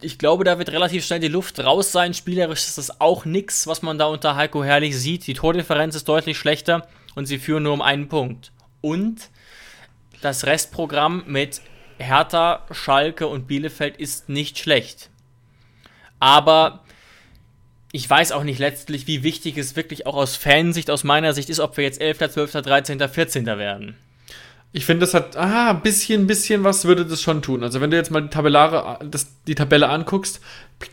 [0.01, 2.15] ich glaube, da wird relativ schnell die Luft raus sein.
[2.15, 5.27] Spielerisch ist das auch nichts, was man da unter Heiko Herrlich sieht.
[5.27, 8.53] Die Tordifferenz ist deutlich schlechter und sie führen nur um einen Punkt.
[8.81, 9.31] Und
[10.21, 11.61] das Restprogramm mit
[11.99, 15.11] Hertha, Schalke und Bielefeld ist nicht schlecht.
[16.21, 16.85] Aber
[17.91, 21.49] ich weiß auch nicht letztlich, wie wichtig es wirklich auch aus Fansicht, aus meiner Sicht
[21.49, 23.47] ist, ob wir jetzt 11., 12., 13., 14.
[23.47, 23.97] werden.
[24.77, 27.63] Ich finde, das hat, ah, ein bisschen, bisschen was würde das schon tun.
[27.63, 30.39] Also, wenn du jetzt mal die, Tabellare, das, die Tabelle anguckst,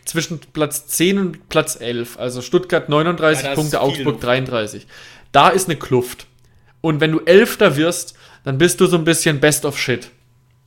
[0.06, 4.86] zwischen Platz 10 und Platz 11, also Stuttgart 39 ja, Punkte, Augsburg 33,
[5.32, 6.26] da ist eine Kluft.
[6.80, 10.08] Und wenn du Elfter wirst, dann bist du so ein bisschen Best of Shit.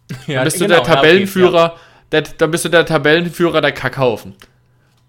[0.28, 1.76] Ja, dann bist genau, du der Tabellenführer, ja.
[2.12, 4.36] der, dann bist du der Tabellenführer der Kackhaufen.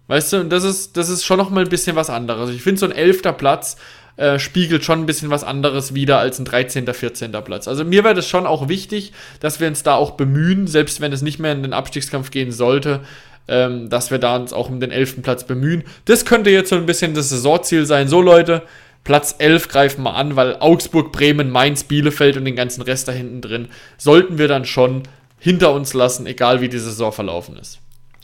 [0.07, 2.49] Weißt du, und das ist, das ist schon noch mal ein bisschen was anderes.
[2.49, 3.77] Ich finde, so ein elfter Platz
[4.19, 7.31] äh, spiegelt schon ein bisschen was anderes wieder als ein 13., 14.
[7.45, 7.69] Platz.
[7.69, 11.13] Also mir wäre das schon auch wichtig, dass wir uns da auch bemühen, selbst wenn
[11.13, 13.01] es nicht mehr in den Abstiegskampf gehen sollte,
[13.47, 15.23] ähm, dass wir da uns auch um den 11.
[15.23, 15.85] Platz bemühen.
[16.05, 18.09] Das könnte jetzt so ein bisschen das Saisonziel sein.
[18.09, 18.63] So Leute,
[19.05, 23.13] Platz 11 greifen wir an, weil Augsburg, Bremen, Mainz, Bielefeld und den ganzen Rest da
[23.13, 25.05] hinten drin sollten wir dann schon
[25.39, 27.79] hinter uns lassen, egal wie die Saison verlaufen ist.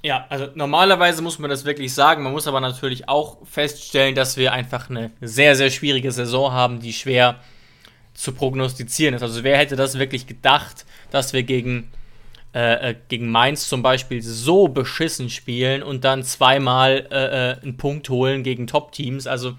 [0.05, 2.25] Ja, also normalerweise muss man das wirklich sagen.
[2.25, 6.79] Man muss aber natürlich auch feststellen, dass wir einfach eine sehr, sehr schwierige Saison haben,
[6.79, 7.41] die schwer
[8.13, 9.23] zu prognostizieren ist.
[9.23, 11.91] Also wer hätte das wirklich gedacht, dass wir gegen,
[12.55, 17.79] äh, äh gegen Mainz zum Beispiel so beschissen spielen und dann zweimal äh, äh einen
[17.79, 19.27] Punkt holen gegen Top-Teams?
[19.27, 19.55] Also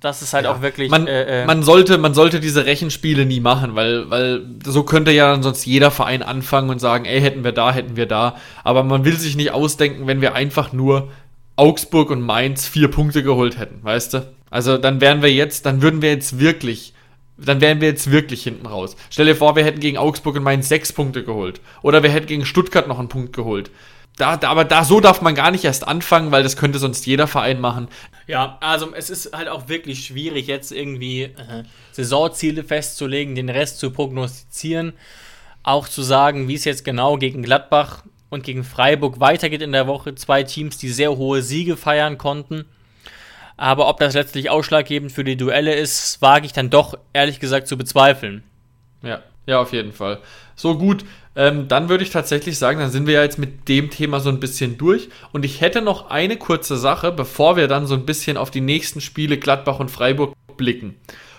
[0.00, 0.52] das ist halt ja.
[0.52, 0.90] auch wirklich.
[0.90, 5.10] Man, äh, äh, man, sollte, man sollte diese Rechenspiele nie machen, weil, weil so könnte
[5.12, 8.36] ja dann sonst jeder Verein anfangen und sagen, ey, hätten wir da, hätten wir da.
[8.64, 11.10] Aber man will sich nicht ausdenken, wenn wir einfach nur
[11.56, 14.32] Augsburg und Mainz vier Punkte geholt hätten, weißt du?
[14.48, 16.94] Also dann wären wir jetzt, dann würden wir jetzt wirklich,
[17.36, 18.96] dann wären wir jetzt wirklich hinten raus.
[19.10, 21.60] Stell dir vor, wir hätten gegen Augsburg und Mainz sechs Punkte geholt.
[21.82, 23.70] Oder wir hätten gegen Stuttgart noch einen Punkt geholt.
[24.16, 27.06] Da, da, aber da so darf man gar nicht erst anfangen, weil das könnte sonst
[27.06, 27.88] jeder Verein machen.
[28.30, 33.80] Ja, also es ist halt auch wirklich schwierig, jetzt irgendwie äh, Saisonziele festzulegen, den Rest
[33.80, 34.92] zu prognostizieren,
[35.64, 39.88] auch zu sagen, wie es jetzt genau gegen Gladbach und gegen Freiburg weitergeht in der
[39.88, 40.14] Woche.
[40.14, 42.66] Zwei Teams, die sehr hohe Siege feiern konnten.
[43.56, 47.66] Aber ob das letztlich ausschlaggebend für die Duelle ist, wage ich dann doch ehrlich gesagt
[47.66, 48.44] zu bezweifeln.
[49.02, 50.20] Ja, ja, auf jeden Fall.
[50.54, 51.04] So gut,
[51.36, 54.30] ähm, dann würde ich tatsächlich sagen, dann sind wir ja jetzt mit dem Thema so
[54.30, 55.08] ein bisschen durch.
[55.32, 58.60] Und ich hätte noch eine kurze Sache, bevor wir dann so ein bisschen auf die
[58.60, 60.96] nächsten Spiele Gladbach und Freiburg blicken.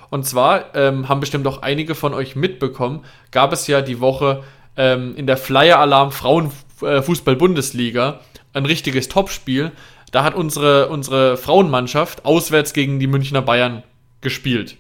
[0.10, 4.44] Und zwar ähm, haben bestimmt auch einige von euch mitbekommen, gab es ja die Woche
[4.78, 8.20] ähm, in der Flyer Alarm Frauenfußball Bundesliga
[8.54, 9.72] ein richtiges Topspiel.
[10.12, 13.84] Da hat unsere, unsere Frauenmannschaft auswärts gegen die Münchner Bayern
[14.20, 14.78] gespielt.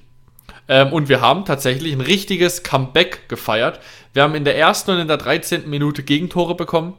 [0.67, 3.79] Ähm, und wir haben tatsächlich ein richtiges Comeback gefeiert.
[4.13, 5.69] Wir haben in der ersten und in der 13.
[5.69, 6.93] Minute Gegentore bekommen.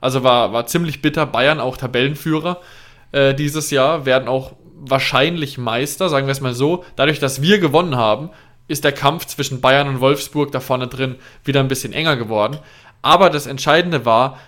[0.00, 1.26] Also war, war ziemlich bitter.
[1.26, 2.60] Bayern auch Tabellenführer
[3.12, 6.84] äh, dieses Jahr, werden auch wahrscheinlich Meister, sagen wir es mal so.
[6.96, 8.30] Dadurch, dass wir gewonnen haben,
[8.68, 12.58] ist der Kampf zwischen Bayern und Wolfsburg da vorne drin wieder ein bisschen enger geworden.
[13.02, 14.38] Aber das Entscheidende war,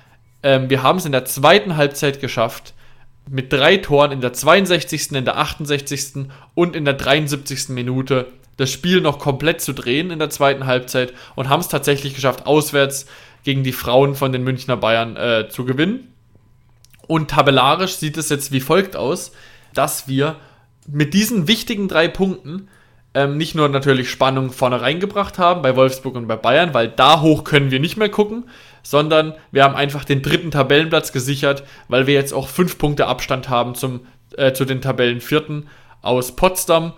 [0.42, 2.74] ähm, wir haben es in der zweiten Halbzeit geschafft,
[3.30, 6.26] mit drei Toren in der 62., in der 68.
[6.54, 7.68] und in der 73.
[7.70, 8.26] Minute
[8.58, 12.46] das Spiel noch komplett zu drehen in der zweiten Halbzeit und haben es tatsächlich geschafft,
[12.46, 13.06] auswärts
[13.44, 16.12] gegen die Frauen von den Münchner Bayern äh, zu gewinnen.
[17.06, 19.32] Und tabellarisch sieht es jetzt wie folgt aus,
[19.72, 20.36] dass wir
[20.86, 22.68] mit diesen wichtigen drei Punkten
[23.14, 27.20] ähm, nicht nur natürlich Spannung vorne reingebracht haben bei Wolfsburg und bei Bayern, weil da
[27.20, 28.50] hoch können wir nicht mehr gucken,
[28.82, 33.48] sondern wir haben einfach den dritten Tabellenplatz gesichert, weil wir jetzt auch fünf Punkte Abstand
[33.48, 34.00] haben zum,
[34.36, 35.68] äh, zu den Tabellenvierten
[36.02, 36.92] aus Potsdam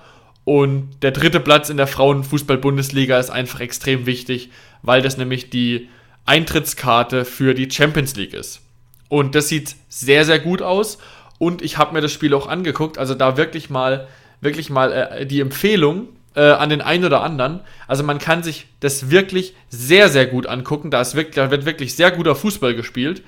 [0.50, 4.50] und der dritte Platz in der Frauenfußball-Bundesliga ist einfach extrem wichtig,
[4.82, 5.88] weil das nämlich die
[6.26, 8.60] Eintrittskarte für die Champions League ist.
[9.08, 10.98] Und das sieht sehr, sehr gut aus.
[11.38, 12.98] Und ich habe mir das Spiel auch angeguckt.
[12.98, 14.08] Also da wirklich mal,
[14.40, 17.60] wirklich mal äh, die Empfehlung äh, an den einen oder anderen.
[17.86, 20.90] Also man kann sich das wirklich sehr, sehr gut angucken.
[20.90, 23.22] Da, ist wirklich, da wird wirklich sehr guter Fußball gespielt.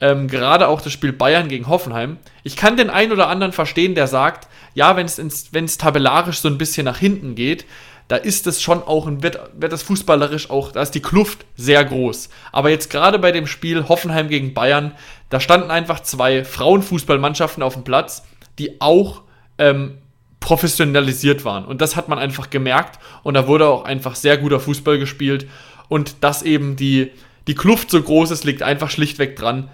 [0.00, 2.18] Ähm, gerade auch das Spiel Bayern gegen Hoffenheim.
[2.42, 6.58] Ich kann den einen oder anderen verstehen, der sagt, ja, wenn es tabellarisch so ein
[6.58, 7.64] bisschen nach hinten geht,
[8.08, 11.84] da ist es schon auch, wird, wird das fußballerisch auch, da ist die Kluft sehr
[11.84, 12.28] groß.
[12.52, 14.92] Aber jetzt gerade bei dem Spiel Hoffenheim gegen Bayern,
[15.28, 18.22] da standen einfach zwei Frauenfußballmannschaften auf dem Platz,
[18.58, 19.22] die auch
[19.58, 19.98] ähm,
[20.38, 21.64] professionalisiert waren.
[21.64, 23.00] Und das hat man einfach gemerkt.
[23.24, 25.48] Und da wurde auch einfach sehr guter Fußball gespielt.
[25.88, 27.10] Und dass eben die,
[27.48, 29.68] die Kluft so groß ist, liegt einfach schlichtweg dran,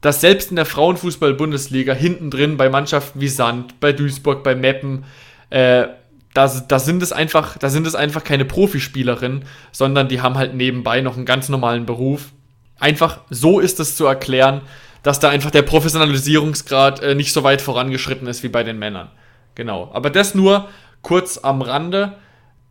[0.00, 5.04] dass selbst in der Frauenfußball-Bundesliga hinten drin bei Mannschaften wie Sand, bei Duisburg, bei Meppen,
[5.50, 5.86] äh,
[6.34, 10.54] da, da, sind es einfach, da sind es einfach keine Profispielerinnen, sondern die haben halt
[10.54, 12.32] nebenbei noch einen ganz normalen Beruf.
[12.78, 14.60] Einfach so ist es zu erklären,
[15.02, 19.08] dass da einfach der Professionalisierungsgrad äh, nicht so weit vorangeschritten ist wie bei den Männern.
[19.54, 19.90] Genau.
[19.94, 20.68] Aber das nur
[21.00, 22.14] kurz am Rande.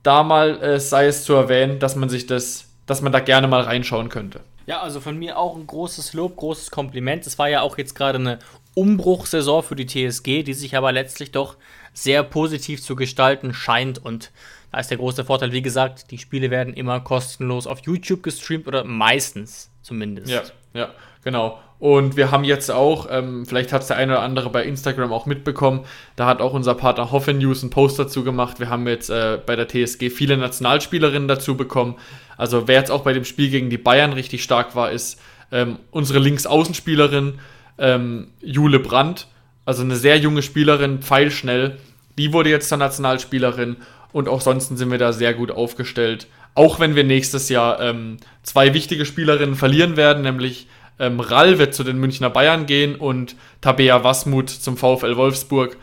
[0.04, 3.48] Da mal äh, sei es zu erwähnen, dass man sich das, dass man da gerne
[3.48, 4.42] mal reinschauen könnte.
[4.66, 7.28] Ja, also von mir auch ein großes Lob, großes Kompliment.
[7.28, 8.40] Es war ja auch jetzt gerade eine
[8.74, 11.58] Umbruchsaison für die TSG, die sich aber letztlich doch
[11.94, 13.98] sehr positiv zu gestalten scheint.
[13.98, 14.32] Und
[14.72, 18.68] da ist der große Vorteil, wie gesagt, die Spiele werden immer kostenlos auf YouTube gestreamt
[18.68, 20.30] oder meistens zumindest.
[20.30, 20.44] Ja,
[20.74, 20.94] ja,
[21.24, 21.60] genau.
[21.78, 25.12] Und wir haben jetzt auch, ähm, vielleicht hat es der eine oder andere bei Instagram
[25.12, 25.82] auch mitbekommen,
[26.16, 28.60] da hat auch unser Partner Hoffen News einen Post dazu gemacht.
[28.60, 31.96] Wir haben jetzt äh, bei der TSG viele Nationalspielerinnen dazu bekommen.
[32.38, 35.22] Also wer jetzt auch bei dem Spiel gegen die Bayern richtig stark war, ist
[35.52, 37.40] ähm, unsere Linksaußenspielerin
[37.78, 39.28] ähm, Jule Brandt.
[39.66, 41.78] Also eine sehr junge Spielerin, pfeilschnell.
[42.18, 43.78] Die wurde jetzt zur Nationalspielerin
[44.14, 46.28] und auch sonst sind wir da sehr gut aufgestellt.
[46.54, 50.68] Auch wenn wir nächstes Jahr ähm, zwei wichtige Spielerinnen verlieren werden, nämlich
[51.00, 55.78] ähm, Rall wird zu den Münchner Bayern gehen und Tabea Wasmut zum VfL Wolfsburg.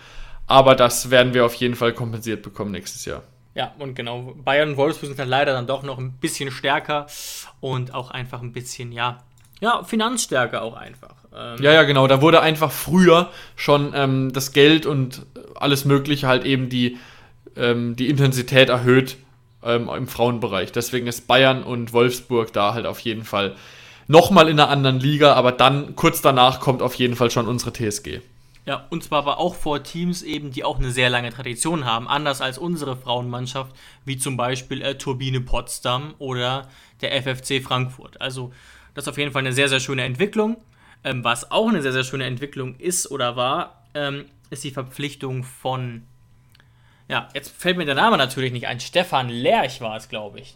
[0.47, 3.23] Aber das werden wir auf jeden Fall kompensiert bekommen nächstes Jahr.
[3.55, 7.07] Ja, und genau, Bayern und Wolfsburg sind dann leider dann doch noch ein bisschen stärker
[7.61, 9.23] und auch einfach ein bisschen, ja,
[9.61, 11.15] ja, finanzstärker auch einfach.
[11.35, 12.07] Ähm ja, ja, genau.
[12.09, 16.99] Da wurde einfach früher schon ähm, das Geld und alles Mögliche halt eben die,
[17.57, 19.19] ähm, die Intensität erhöht
[19.63, 20.73] ähm, im Frauenbereich.
[20.73, 23.55] Deswegen ist Bayern und Wolfsburg da halt auf jeden Fall
[24.13, 27.73] nochmal in einer anderen Liga, aber dann kurz danach kommt auf jeden Fall schon unsere
[27.73, 28.21] TSG.
[28.65, 32.07] Ja, und zwar aber auch vor Teams eben, die auch eine sehr lange Tradition haben,
[32.07, 36.69] anders als unsere Frauenmannschaft, wie zum Beispiel äh, Turbine Potsdam oder
[37.01, 38.21] der FFC Frankfurt.
[38.21, 38.53] Also
[38.95, 40.59] das ist auf jeden Fall eine sehr, sehr schöne Entwicklung.
[41.03, 45.43] Ähm, was auch eine sehr, sehr schöne Entwicklung ist oder war, ähm, ist die Verpflichtung
[45.43, 46.03] von,
[47.09, 50.55] ja, jetzt fällt mir der Name natürlich nicht ein, Stefan Lerch war es, glaube ich.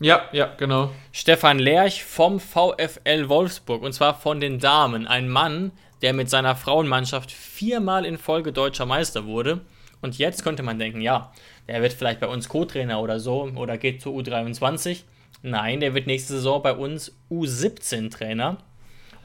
[0.00, 0.92] Ja, ja, genau.
[1.10, 5.08] Stefan Lerch vom VfL Wolfsburg und zwar von den Damen.
[5.08, 5.72] Ein Mann,
[6.02, 9.60] der mit seiner Frauenmannschaft viermal in Folge deutscher Meister wurde.
[10.00, 11.32] Und jetzt könnte man denken, ja,
[11.66, 15.02] der wird vielleicht bei uns Co-Trainer oder so oder geht zur U23.
[15.42, 18.58] Nein, der wird nächste Saison bei uns U17-Trainer.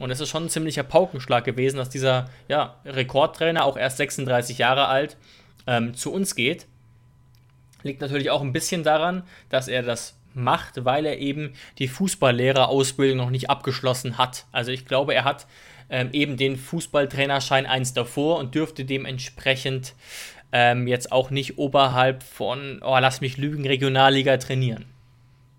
[0.00, 4.58] Und es ist schon ein ziemlicher Paukenschlag gewesen, dass dieser ja, Rekordtrainer, auch erst 36
[4.58, 5.16] Jahre alt,
[5.68, 6.66] ähm, zu uns geht.
[7.84, 13.16] Liegt natürlich auch ein bisschen daran, dass er das macht, weil er eben die Fußballlehrerausbildung
[13.16, 14.46] noch nicht abgeschlossen hat.
[14.52, 15.46] Also ich glaube, er hat
[15.90, 19.94] ähm, eben den Fußballtrainerschein eins davor und dürfte dementsprechend
[20.52, 24.84] ähm, jetzt auch nicht oberhalb von, oh, lass mich lügen, Regionalliga trainieren.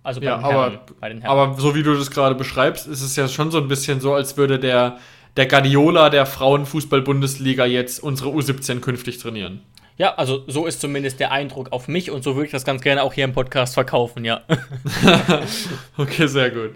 [0.04, 1.40] Also bei, ja, den Herren, aber, bei den Herren.
[1.40, 4.14] Aber so wie du das gerade beschreibst, ist es ja schon so ein bisschen so,
[4.14, 5.00] als würde der,
[5.36, 9.62] der Guardiola der Frauenfußball-Bundesliga jetzt unsere U17 künftig trainieren.
[9.98, 12.82] Ja, also so ist zumindest der Eindruck auf mich und so würde ich das ganz
[12.82, 14.42] gerne auch hier im Podcast verkaufen, ja.
[15.98, 16.72] okay, sehr gut.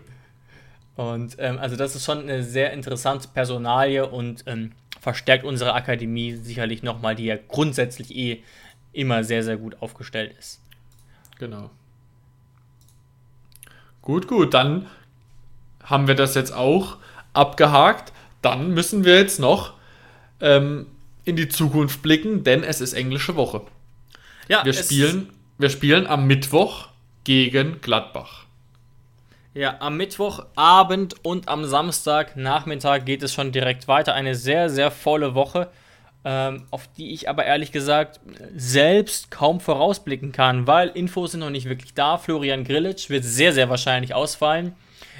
[0.96, 6.36] Und ähm, also das ist schon eine sehr interessante Personalie und ähm, verstärkt unsere Akademie
[6.36, 8.44] sicherlich nochmal, die ja grundsätzlich eh
[8.94, 10.62] immer sehr, sehr gut aufgestellt ist.
[11.40, 11.70] Genau.
[14.02, 14.88] Gut, gut, dann
[15.84, 16.98] haben wir das jetzt auch
[17.34, 18.12] abgehakt.
[18.42, 19.74] Dann müssen wir jetzt noch
[20.42, 20.88] ähm,
[21.26, 23.62] in die Zukunft blicken, denn es ist englische Woche.
[24.48, 26.90] Ja, wir spielen, wir spielen am Mittwoch
[27.24, 28.46] gegen Gladbach.
[29.54, 34.14] Ja, am Mittwochabend und am Samstagnachmittag geht es schon direkt weiter.
[34.14, 35.70] Eine sehr, sehr volle Woche,
[36.26, 38.20] ähm, auf die ich aber ehrlich gesagt
[38.56, 42.18] selbst kaum vorausblicken kann, weil Infos sind noch nicht wirklich da.
[42.18, 44.76] Florian Grillitsch wird sehr, sehr wahrscheinlich ausfallen.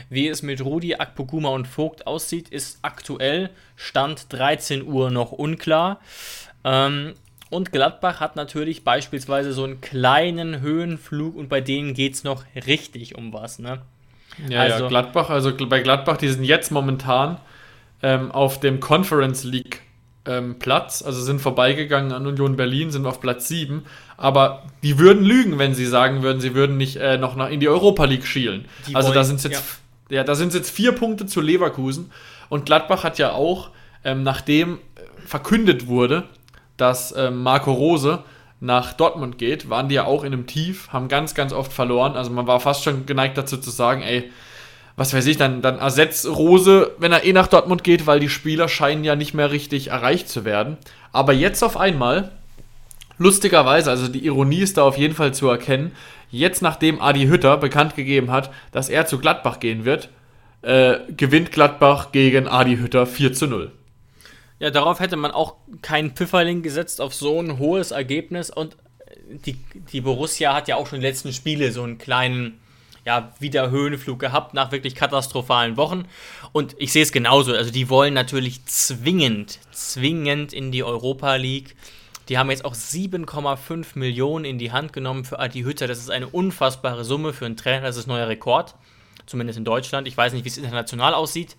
[0.10, 6.00] Wie es mit Rudi, Akpoguma und Vogt aussieht, ist aktuell Stand 13 Uhr noch unklar.
[6.64, 7.14] Ähm,
[7.50, 12.44] und Gladbach hat natürlich beispielsweise so einen kleinen Höhenflug und bei denen geht es noch
[12.68, 13.60] richtig um was.
[13.60, 13.82] Ne?
[14.50, 17.38] Ja, also, ja, Gladbach, also bei Gladbach, die sind jetzt momentan
[18.04, 19.82] ähm, auf dem Conference League
[20.26, 23.86] ähm, Platz, also sind vorbeigegangen an Union Berlin, sind auf Platz 7,
[24.18, 27.60] aber die würden lügen, wenn sie sagen würden, sie würden nicht äh, noch nach, in
[27.60, 28.66] die Europa League schielen.
[28.94, 29.62] also wollen, da sind jetzt ja.
[30.10, 32.12] Ja, da sind es jetzt vier Punkte zu Leverkusen.
[32.50, 33.70] Und Gladbach hat ja auch,
[34.04, 36.24] ähm, nachdem äh, verkündet wurde,
[36.78, 38.24] dass ähm, Marco Rose
[38.60, 42.14] nach Dortmund geht, waren die ja auch in einem Tief, haben ganz, ganz oft verloren.
[42.16, 44.32] Also man war fast schon geneigt dazu zu sagen, ey,
[45.00, 48.30] was weiß ich, dann, dann ersetzt Rose, wenn er eh nach Dortmund geht, weil die
[48.30, 50.78] Spieler scheinen ja nicht mehr richtig erreicht zu werden.
[51.12, 52.32] Aber jetzt auf einmal
[53.20, 55.92] Lustigerweise, also die Ironie ist da auf jeden Fall zu erkennen.
[56.32, 60.10] Jetzt, nachdem Adi Hütter bekannt gegeben hat, dass er zu Gladbach gehen wird,
[60.62, 63.72] äh, gewinnt Gladbach gegen Adi Hütter 4 zu 0.
[64.60, 68.78] Ja, darauf hätte man auch keinen Pfifferling gesetzt auf so ein hohes Ergebnis und
[69.46, 69.58] die,
[69.92, 72.60] die Borussia hat ja auch schon in den letzten Spiele so einen kleinen
[73.06, 76.06] ja, wieder Höhenflug gehabt nach wirklich katastrophalen Wochen.
[76.52, 77.54] Und ich sehe es genauso.
[77.54, 81.76] Also die wollen natürlich zwingend, zwingend in die Europa League.
[82.28, 85.88] Die haben jetzt auch 7,5 Millionen in die Hand genommen für Adi Hütter.
[85.88, 87.88] Das ist eine unfassbare Summe für einen Trainer.
[87.88, 88.76] Das ist neuer Rekord.
[89.26, 90.08] Zumindest in Deutschland.
[90.08, 91.56] Ich weiß nicht, wie es international aussieht.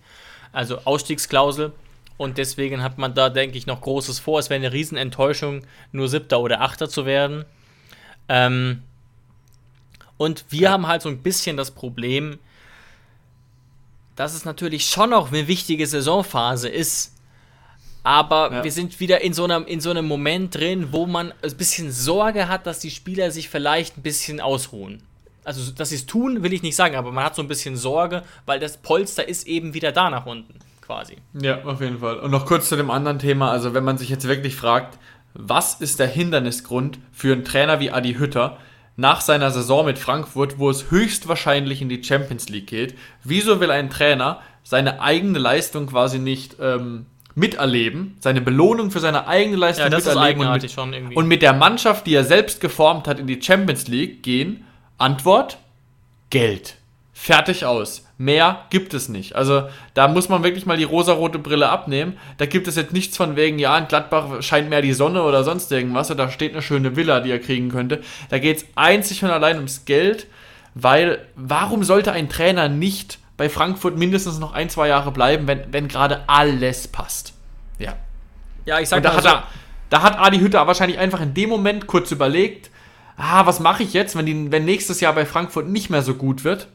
[0.53, 1.73] Also Ausstiegsklausel.
[2.17, 4.39] Und deswegen hat man da, denke ich, noch Großes vor.
[4.39, 7.45] Es wäre eine Riesenenttäuschung, nur Siebter oder Achter zu werden.
[8.29, 8.83] Ähm,
[10.21, 12.37] und wir haben halt so ein bisschen das Problem,
[14.15, 17.15] dass es natürlich schon noch eine wichtige Saisonphase ist.
[18.03, 18.63] Aber ja.
[18.63, 21.91] wir sind wieder in so, einem, in so einem Moment drin, wo man ein bisschen
[21.91, 25.01] Sorge hat, dass die Spieler sich vielleicht ein bisschen ausruhen.
[25.43, 27.75] Also, dass sie es tun, will ich nicht sagen, aber man hat so ein bisschen
[27.75, 31.17] Sorge, weil das Polster ist eben wieder da nach unten, quasi.
[31.33, 32.19] Ja, auf jeden Fall.
[32.19, 33.49] Und noch kurz zu dem anderen Thema.
[33.49, 34.99] Also, wenn man sich jetzt wirklich fragt,
[35.33, 38.59] was ist der Hindernisgrund für einen Trainer wie Adi Hütter,
[38.95, 42.95] nach seiner Saison mit Frankfurt, wo es höchstwahrscheinlich in die Champions League geht.
[43.23, 49.27] Wieso will ein Trainer seine eigene Leistung quasi nicht ähm, miterleben, seine Belohnung für seine
[49.27, 52.25] eigene Leistung ja, das miterleben ist und, mit, schon und mit der Mannschaft, die er
[52.25, 54.65] selbst geformt hat, in die Champions League gehen?
[54.97, 55.57] Antwort:
[56.29, 56.75] Geld.
[57.13, 58.05] Fertig aus.
[58.21, 59.35] Mehr gibt es nicht.
[59.35, 59.63] Also
[59.95, 62.19] da muss man wirklich mal die rosarote Brille abnehmen.
[62.37, 65.43] Da gibt es jetzt nichts von wegen, ja, in Gladbach scheint mehr die Sonne oder
[65.43, 66.11] sonst irgendwas.
[66.11, 68.01] Oder da steht eine schöne Villa, die er kriegen könnte.
[68.29, 70.27] Da geht es einzig und allein ums Geld,
[70.75, 75.73] weil warum sollte ein Trainer nicht bei Frankfurt mindestens noch ein, zwei Jahre bleiben, wenn,
[75.73, 77.33] wenn gerade alles passt?
[77.79, 77.95] Ja.
[78.65, 79.47] Ja, ich sag da mal so, er,
[79.89, 82.69] da hat Adi Hütter wahrscheinlich einfach in dem Moment kurz überlegt,
[83.17, 86.13] ah, was mache ich jetzt, wenn, die, wenn nächstes Jahr bei Frankfurt nicht mehr so
[86.13, 86.67] gut wird?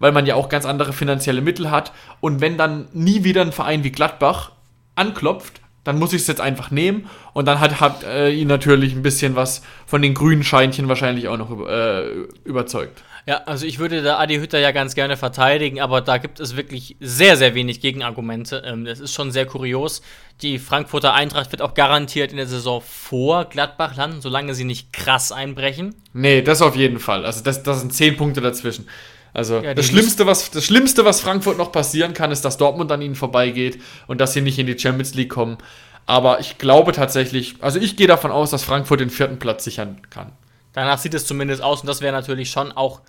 [0.00, 1.92] Weil man ja auch ganz andere finanzielle Mittel hat.
[2.20, 4.50] Und wenn dann nie wieder ein Verein wie Gladbach
[4.96, 7.08] anklopft, dann muss ich es jetzt einfach nehmen.
[7.32, 11.28] Und dann hat, hat äh, ihn natürlich ein bisschen was von den grünen Scheinchen wahrscheinlich
[11.28, 12.10] auch noch äh,
[12.44, 13.02] überzeugt.
[13.26, 16.56] Ja, also ich würde da Adi Hütter ja ganz gerne verteidigen, aber da gibt es
[16.56, 18.62] wirklich sehr, sehr wenig Gegenargumente.
[18.66, 20.02] Ähm, das ist schon sehr kurios.
[20.42, 24.92] Die Frankfurter Eintracht wird auch garantiert in der Saison vor Gladbach landen, solange sie nicht
[24.92, 25.94] krass einbrechen.
[26.12, 27.26] Nee, das auf jeden Fall.
[27.26, 28.88] Also das, das sind zehn Punkte dazwischen.
[29.32, 32.90] Also ja, das, Schlimmste, was, das Schlimmste, was Frankfurt noch passieren kann, ist, dass Dortmund
[32.90, 35.58] an ihnen vorbeigeht und dass sie nicht in die Champions League kommen.
[36.06, 40.00] Aber ich glaube tatsächlich, also ich gehe davon aus, dass Frankfurt den vierten Platz sichern
[40.10, 40.32] kann.
[40.72, 43.00] Danach sieht es zumindest aus und das wäre natürlich schon auch,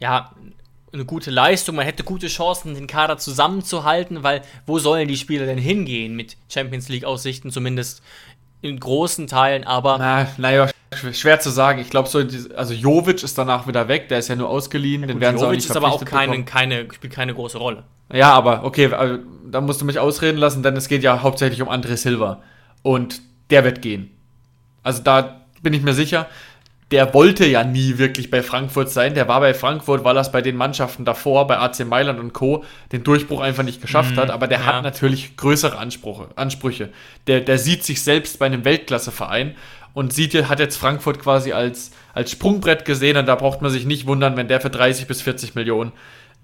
[0.00, 0.32] ja,
[0.92, 1.76] eine gute Leistung.
[1.76, 6.36] Man hätte gute Chancen, den Kader zusammenzuhalten, weil wo sollen die Spieler denn hingehen mit
[6.50, 8.02] Champions League-Aussichten, zumindest
[8.60, 9.98] in großen Teilen, aber.
[9.98, 10.68] Na, naja,
[11.12, 11.80] schwer zu sagen.
[11.80, 12.22] Ich glaube, so,
[12.56, 15.02] also Jovic ist danach wieder weg, der ist ja nur ausgeliehen.
[15.02, 17.84] Ja, den werden sie auch nicht ist aber auch keine, keine, spielt keine große Rolle.
[18.12, 19.18] Ja, aber okay, also,
[19.50, 22.42] da musst du mich ausreden lassen, denn es geht ja hauptsächlich um André Silva.
[22.82, 24.10] Und der wird gehen.
[24.82, 26.26] Also da bin ich mir sicher
[26.92, 29.14] der wollte ja nie wirklich bei Frankfurt sein.
[29.14, 32.34] Der war bei Frankfurt, weil er es bei den Mannschaften davor, bei AC Mailand und
[32.34, 34.30] Co., den Durchbruch einfach nicht geschafft mhm, hat.
[34.30, 34.66] Aber der ja.
[34.66, 36.28] hat natürlich größere Ansprüche.
[36.36, 36.90] Ansprüche.
[37.26, 39.56] Der, der sieht sich selbst bei einem Weltklasseverein
[39.94, 43.16] und sieht, hat jetzt Frankfurt quasi als, als Sprungbrett gesehen.
[43.16, 45.92] Und da braucht man sich nicht wundern, wenn der für 30 bis 40 Millionen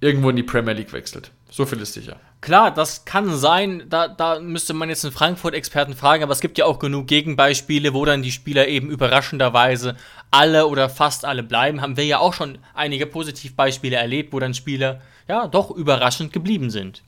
[0.01, 1.30] irgendwo in die Premier League wechselt.
[1.51, 2.16] So viel ist sicher.
[2.40, 3.84] Klar, das kann sein.
[3.88, 7.94] Da, da müsste man jetzt einen Frankfurt-Experten fragen, aber es gibt ja auch genug Gegenbeispiele,
[7.94, 9.96] wo dann die Spieler eben überraschenderweise
[10.30, 11.80] alle oder fast alle bleiben.
[11.80, 16.70] Haben wir ja auch schon einige Positivbeispiele erlebt, wo dann Spieler ja doch überraschend geblieben
[16.70, 17.03] sind.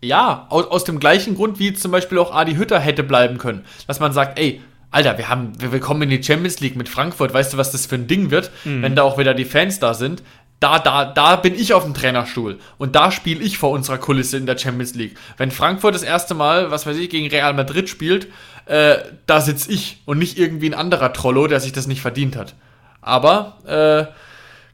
[0.00, 3.64] Ja, aus, aus dem gleichen Grund, wie zum Beispiel auch Adi Hütter hätte bleiben können.
[3.88, 7.34] Dass man sagt, ey, Alter, wir haben, wir, kommen in die Champions League mit Frankfurt,
[7.34, 8.82] weißt du, was das für ein Ding wird, mhm.
[8.82, 10.22] wenn da auch wieder die Fans da sind
[10.60, 14.36] da, da, da bin ich auf dem Trainerstuhl und da spiele ich vor unserer Kulisse
[14.36, 15.16] in der Champions League.
[15.36, 18.26] Wenn Frankfurt das erste Mal, was weiß ich, gegen Real Madrid spielt,
[18.66, 22.34] äh, da sitze ich und nicht irgendwie ein anderer Trollo, der sich das nicht verdient
[22.34, 22.54] hat.
[23.00, 24.12] Aber äh,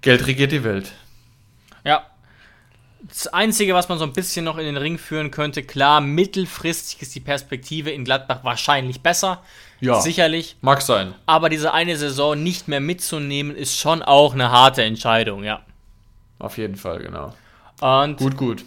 [0.01, 0.93] Geld regiert die Welt.
[1.85, 2.07] Ja.
[3.07, 7.03] Das Einzige, was man so ein bisschen noch in den Ring führen könnte, klar, mittelfristig
[7.03, 9.43] ist die Perspektive in Gladbach wahrscheinlich besser.
[9.85, 10.57] Ja, sicherlich.
[10.61, 11.15] Mag sein.
[11.27, 15.61] Aber diese eine Saison nicht mehr mitzunehmen, ist schon auch eine harte Entscheidung, ja.
[16.39, 17.35] Auf jeden Fall, genau.
[17.81, 18.65] Und gut, gut.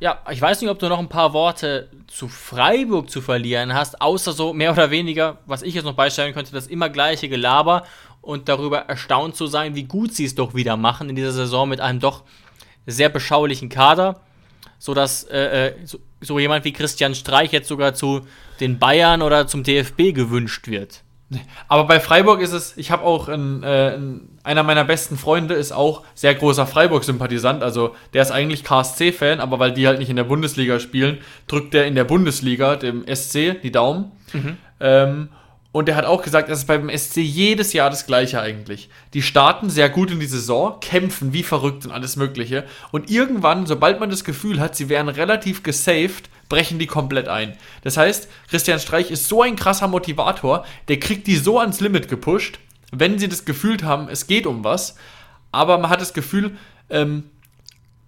[0.00, 4.00] Ja, ich weiß nicht, ob du noch ein paar Worte zu Freiburg zu verlieren hast,
[4.00, 7.84] außer so mehr oder weniger, was ich jetzt noch beistellen könnte, das immer gleiche Gelaber
[8.22, 11.68] und darüber erstaunt zu sein, wie gut sie es doch wieder machen in dieser Saison
[11.68, 12.22] mit einem doch
[12.86, 14.20] sehr beschaulichen Kader,
[14.78, 18.26] sodass äh, äh so, so jemand wie Christian Streich jetzt sogar zu
[18.60, 21.02] den Bayern oder zum DFB gewünscht wird.
[21.68, 23.96] Aber bei Freiburg ist es, ich habe auch ein, äh,
[24.42, 27.62] einer meiner besten Freunde ist auch sehr großer Freiburg-Sympathisant.
[27.62, 31.72] Also der ist eigentlich KSC-Fan, aber weil die halt nicht in der Bundesliga spielen, drückt
[31.72, 34.10] der in der Bundesliga dem SC die Daumen.
[34.32, 34.56] Mhm.
[34.80, 35.28] Ähm,
[35.72, 38.88] und er hat auch gesagt, es ist beim SC jedes Jahr das Gleiche eigentlich.
[39.14, 42.64] Die starten sehr gut in die Saison, kämpfen wie verrückt und alles Mögliche.
[42.90, 47.56] Und irgendwann, sobald man das Gefühl hat, sie wären relativ gesaved, brechen die komplett ein.
[47.82, 52.08] Das heißt, Christian Streich ist so ein krasser Motivator, der kriegt die so ans Limit
[52.08, 52.58] gepusht,
[52.90, 54.96] wenn sie das Gefühl haben, es geht um was.
[55.52, 56.56] Aber man hat das Gefühl,
[56.90, 57.24] ähm,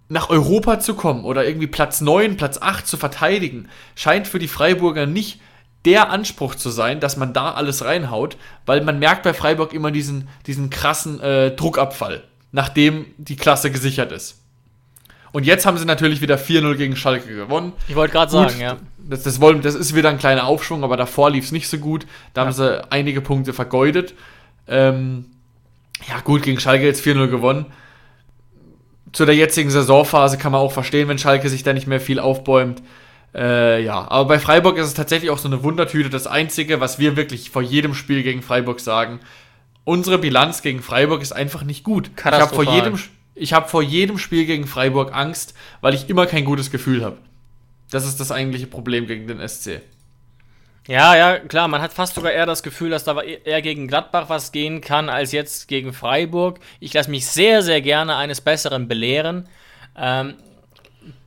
[0.09, 4.49] nach Europa zu kommen oder irgendwie Platz 9, Platz 8 zu verteidigen, scheint für die
[4.49, 5.39] Freiburger nicht
[5.85, 9.91] der Anspruch zu sein, dass man da alles reinhaut, weil man merkt bei Freiburg immer
[9.91, 14.39] diesen, diesen krassen äh, Druckabfall, nachdem die Klasse gesichert ist.
[15.33, 17.73] Und jetzt haben sie natürlich wieder 4-0 gegen Schalke gewonnen.
[17.87, 18.77] Ich wollte gerade sagen, ja.
[18.99, 21.79] Das, das, wollen, das ist wieder ein kleiner Aufschwung, aber davor lief es nicht so
[21.79, 22.05] gut.
[22.35, 22.45] Da ja.
[22.45, 24.13] haben sie einige Punkte vergeudet.
[24.67, 25.25] Ähm,
[26.07, 27.65] ja, gut, gegen Schalke jetzt 4-0 gewonnen.
[29.11, 32.19] Zu der jetzigen Saisonphase kann man auch verstehen, wenn Schalke sich da nicht mehr viel
[32.19, 32.83] aufbäumt.
[33.35, 36.09] Äh, ja, aber bei Freiburg ist es tatsächlich auch so eine Wundertüte.
[36.09, 39.19] Das Einzige, was wir wirklich vor jedem Spiel gegen Freiburg sagen,
[39.83, 42.11] unsere Bilanz gegen Freiburg ist einfach nicht gut.
[42.15, 42.97] Ich habe vor, jedem,
[43.51, 47.17] hab vor jedem Spiel gegen Freiburg Angst, weil ich immer kein gutes Gefühl habe.
[47.89, 49.81] Das ist das eigentliche Problem gegen den SC.
[50.87, 54.27] Ja, ja, klar, man hat fast sogar eher das Gefühl, dass da eher gegen Gladbach
[54.27, 56.59] was gehen kann, als jetzt gegen Freiburg.
[56.81, 59.47] Ich lasse mich sehr, sehr gerne eines Besseren belehren.
[59.95, 60.35] Ähm,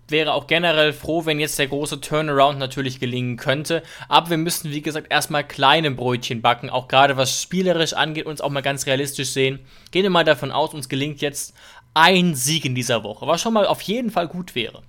[0.09, 3.83] wäre auch generell froh, wenn jetzt der große Turnaround natürlich gelingen könnte.
[4.09, 8.41] Aber wir müssen, wie gesagt, erstmal kleine Brötchen backen, auch gerade was spielerisch angeht, uns
[8.41, 9.61] auch mal ganz realistisch sehen.
[9.91, 11.55] Gehen wir mal davon aus, uns gelingt jetzt
[11.95, 14.83] ein Sieg in dieser Woche, was schon mal auf jeden Fall gut wäre.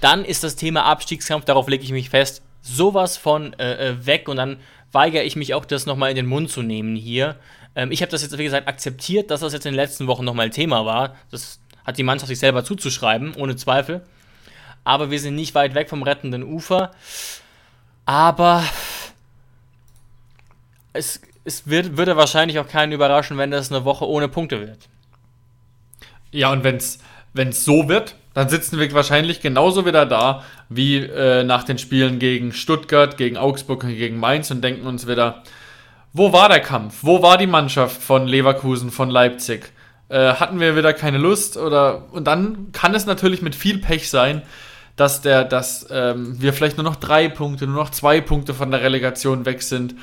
[0.00, 4.28] Dann ist das Thema Abstiegskampf, darauf lege ich mich fest, sowas von äh, äh weg
[4.28, 4.58] und dann
[4.92, 7.36] weigere ich mich auch, das nochmal in den Mund zu nehmen hier.
[7.74, 10.24] Ähm, ich habe das jetzt, wie gesagt, akzeptiert, dass das jetzt in den letzten Wochen
[10.24, 11.16] nochmal Thema war.
[11.30, 14.02] Das hat die Mannschaft sich selber zuzuschreiben, ohne Zweifel
[14.84, 16.92] aber wir sind nicht weit weg vom rettenden Ufer.
[18.06, 18.64] Aber
[20.92, 24.88] es, es wird, würde wahrscheinlich auch keinen überraschen, wenn das eine Woche ohne Punkte wird.
[26.32, 31.42] Ja, und wenn es so wird, dann sitzen wir wahrscheinlich genauso wieder da wie äh,
[31.42, 35.42] nach den Spielen gegen Stuttgart, gegen Augsburg und gegen Mainz und denken uns wieder,
[36.12, 36.98] wo war der Kampf?
[37.02, 39.72] Wo war die Mannschaft von Leverkusen, von Leipzig?
[40.08, 41.56] Äh, hatten wir wieder keine Lust?
[41.56, 44.42] Oder und dann kann es natürlich mit viel Pech sein,
[44.96, 48.70] dass, der, dass ähm, wir vielleicht nur noch drei Punkte, nur noch zwei Punkte von
[48.70, 49.94] der Relegation weg sind.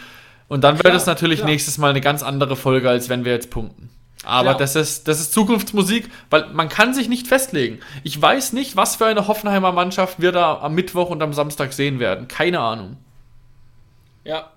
[0.48, 1.50] Und dann wird es natürlich klar.
[1.50, 3.90] nächstes Mal eine ganz andere Folge, als wenn wir jetzt punkten.
[4.24, 7.80] Aber das ist, das ist Zukunftsmusik, weil man kann sich nicht festlegen.
[8.04, 11.72] Ich weiß nicht, was für eine Hoffenheimer Mannschaft wir da am Mittwoch und am Samstag
[11.72, 12.28] sehen werden.
[12.28, 12.98] Keine Ahnung.
[14.24, 14.52] Ja.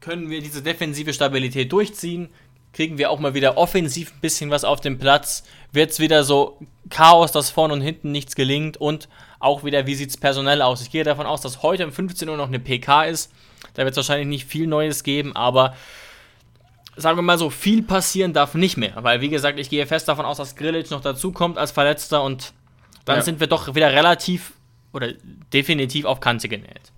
[0.00, 2.28] Können wir diese defensive Stabilität durchziehen?
[2.74, 5.44] kriegen wir auch mal wieder offensiv ein bisschen was auf den Platz.
[5.74, 6.58] Wird es wieder so
[6.90, 9.08] Chaos, dass vorne und hinten nichts gelingt und
[9.40, 10.82] auch wieder, wie sieht es personell aus?
[10.82, 13.32] Ich gehe davon aus, dass heute um 15 Uhr noch eine PK ist.
[13.74, 15.74] Da wird es wahrscheinlich nicht viel Neues geben, aber
[16.96, 18.92] sagen wir mal so, viel passieren darf nicht mehr.
[18.96, 22.52] Weil, wie gesagt, ich gehe fest davon aus, dass Grillitsch noch dazukommt als Verletzter und
[23.04, 23.22] dann ja.
[23.22, 24.52] sind wir doch wieder relativ
[24.92, 25.12] oder
[25.52, 26.92] definitiv auf Kante genäht.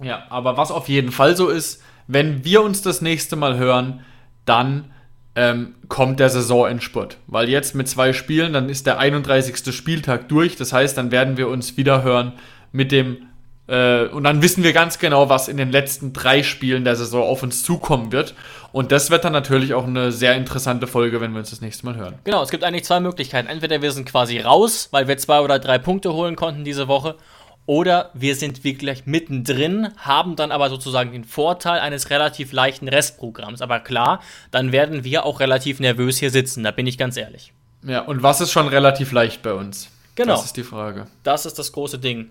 [0.00, 4.04] Ja, aber was auf jeden Fall so ist, wenn wir uns das nächste Mal hören,
[4.44, 4.92] dann
[5.36, 7.18] ähm, kommt der Saisonendspurt.
[7.26, 9.74] Weil jetzt mit zwei Spielen, dann ist der 31.
[9.74, 10.56] Spieltag durch.
[10.56, 12.32] Das heißt, dann werden wir uns wieder hören
[12.72, 13.18] mit dem
[13.68, 17.22] äh, und dann wissen wir ganz genau, was in den letzten drei Spielen der Saison
[17.22, 18.34] auf uns zukommen wird.
[18.72, 21.86] Und das wird dann natürlich auch eine sehr interessante Folge, wenn wir uns das nächste
[21.86, 22.14] Mal hören.
[22.24, 23.48] Genau, es gibt eigentlich zwei Möglichkeiten.
[23.48, 27.16] Entweder wir sind quasi raus, weil wir zwei oder drei Punkte holen konnten diese Woche,
[27.66, 33.60] oder wir sind wirklich mittendrin, haben dann aber sozusagen den Vorteil eines relativ leichten Restprogramms.
[33.60, 34.20] Aber klar,
[34.52, 37.52] dann werden wir auch relativ nervös hier sitzen, da bin ich ganz ehrlich.
[37.82, 39.90] Ja, und was ist schon relativ leicht bei uns?
[40.14, 40.34] Genau.
[40.34, 41.06] Das ist die Frage.
[41.22, 42.30] Das ist das große Ding.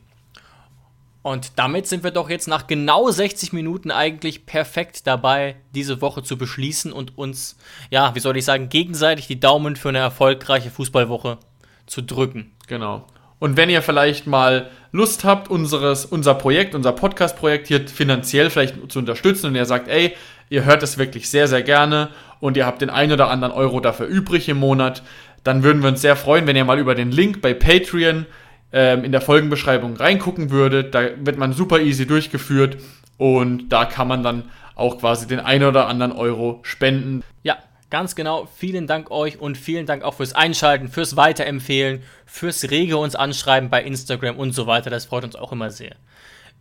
[1.21, 6.21] Und damit sind wir doch jetzt nach genau 60 Minuten eigentlich perfekt dabei, diese Woche
[6.21, 7.57] zu beschließen und uns,
[7.89, 11.39] ja, wie soll ich sagen, gegenseitig die Daumen für eine erfolgreiche Fußballwoche
[11.87, 12.51] zu drücken.
[12.67, 13.07] Genau.
[13.39, 18.91] Und wenn ihr vielleicht mal Lust habt, unseres, unser Projekt, unser Podcast-Projekt hier finanziell vielleicht
[18.91, 20.15] zu unterstützen und ihr sagt, ey,
[20.49, 22.09] ihr hört es wirklich sehr, sehr gerne
[22.39, 25.03] und ihr habt den ein oder anderen Euro dafür übrig im Monat,
[25.43, 28.25] dann würden wir uns sehr freuen, wenn ihr mal über den Link bei Patreon
[28.71, 30.95] ähm, in der Folgenbeschreibung reingucken würdet.
[30.95, 32.77] Da wird man super easy durchgeführt
[33.17, 34.43] und da kann man dann
[34.75, 37.23] auch quasi den ein oder anderen Euro spenden.
[37.43, 37.57] Ja,
[37.95, 42.97] Ganz genau, vielen Dank euch und vielen Dank auch fürs Einschalten, fürs Weiterempfehlen, fürs rege
[42.97, 44.89] uns anschreiben bei Instagram und so weiter.
[44.89, 45.95] Das freut uns auch immer sehr.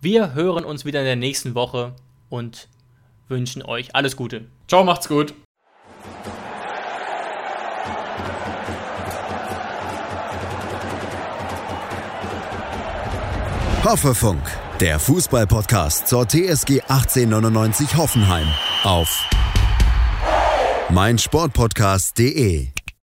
[0.01, 1.97] Wir hören uns wieder in der nächsten Woche
[2.29, 2.69] und
[3.27, 4.45] wünschen euch alles Gute.
[4.69, 5.35] Ciao, macht's gut.
[13.83, 14.43] Hoffefunk,
[14.79, 18.47] der Fußballpodcast zur TSG 1899 Hoffenheim
[18.85, 19.29] auf
[20.95, 22.74] meinsportpodcast.de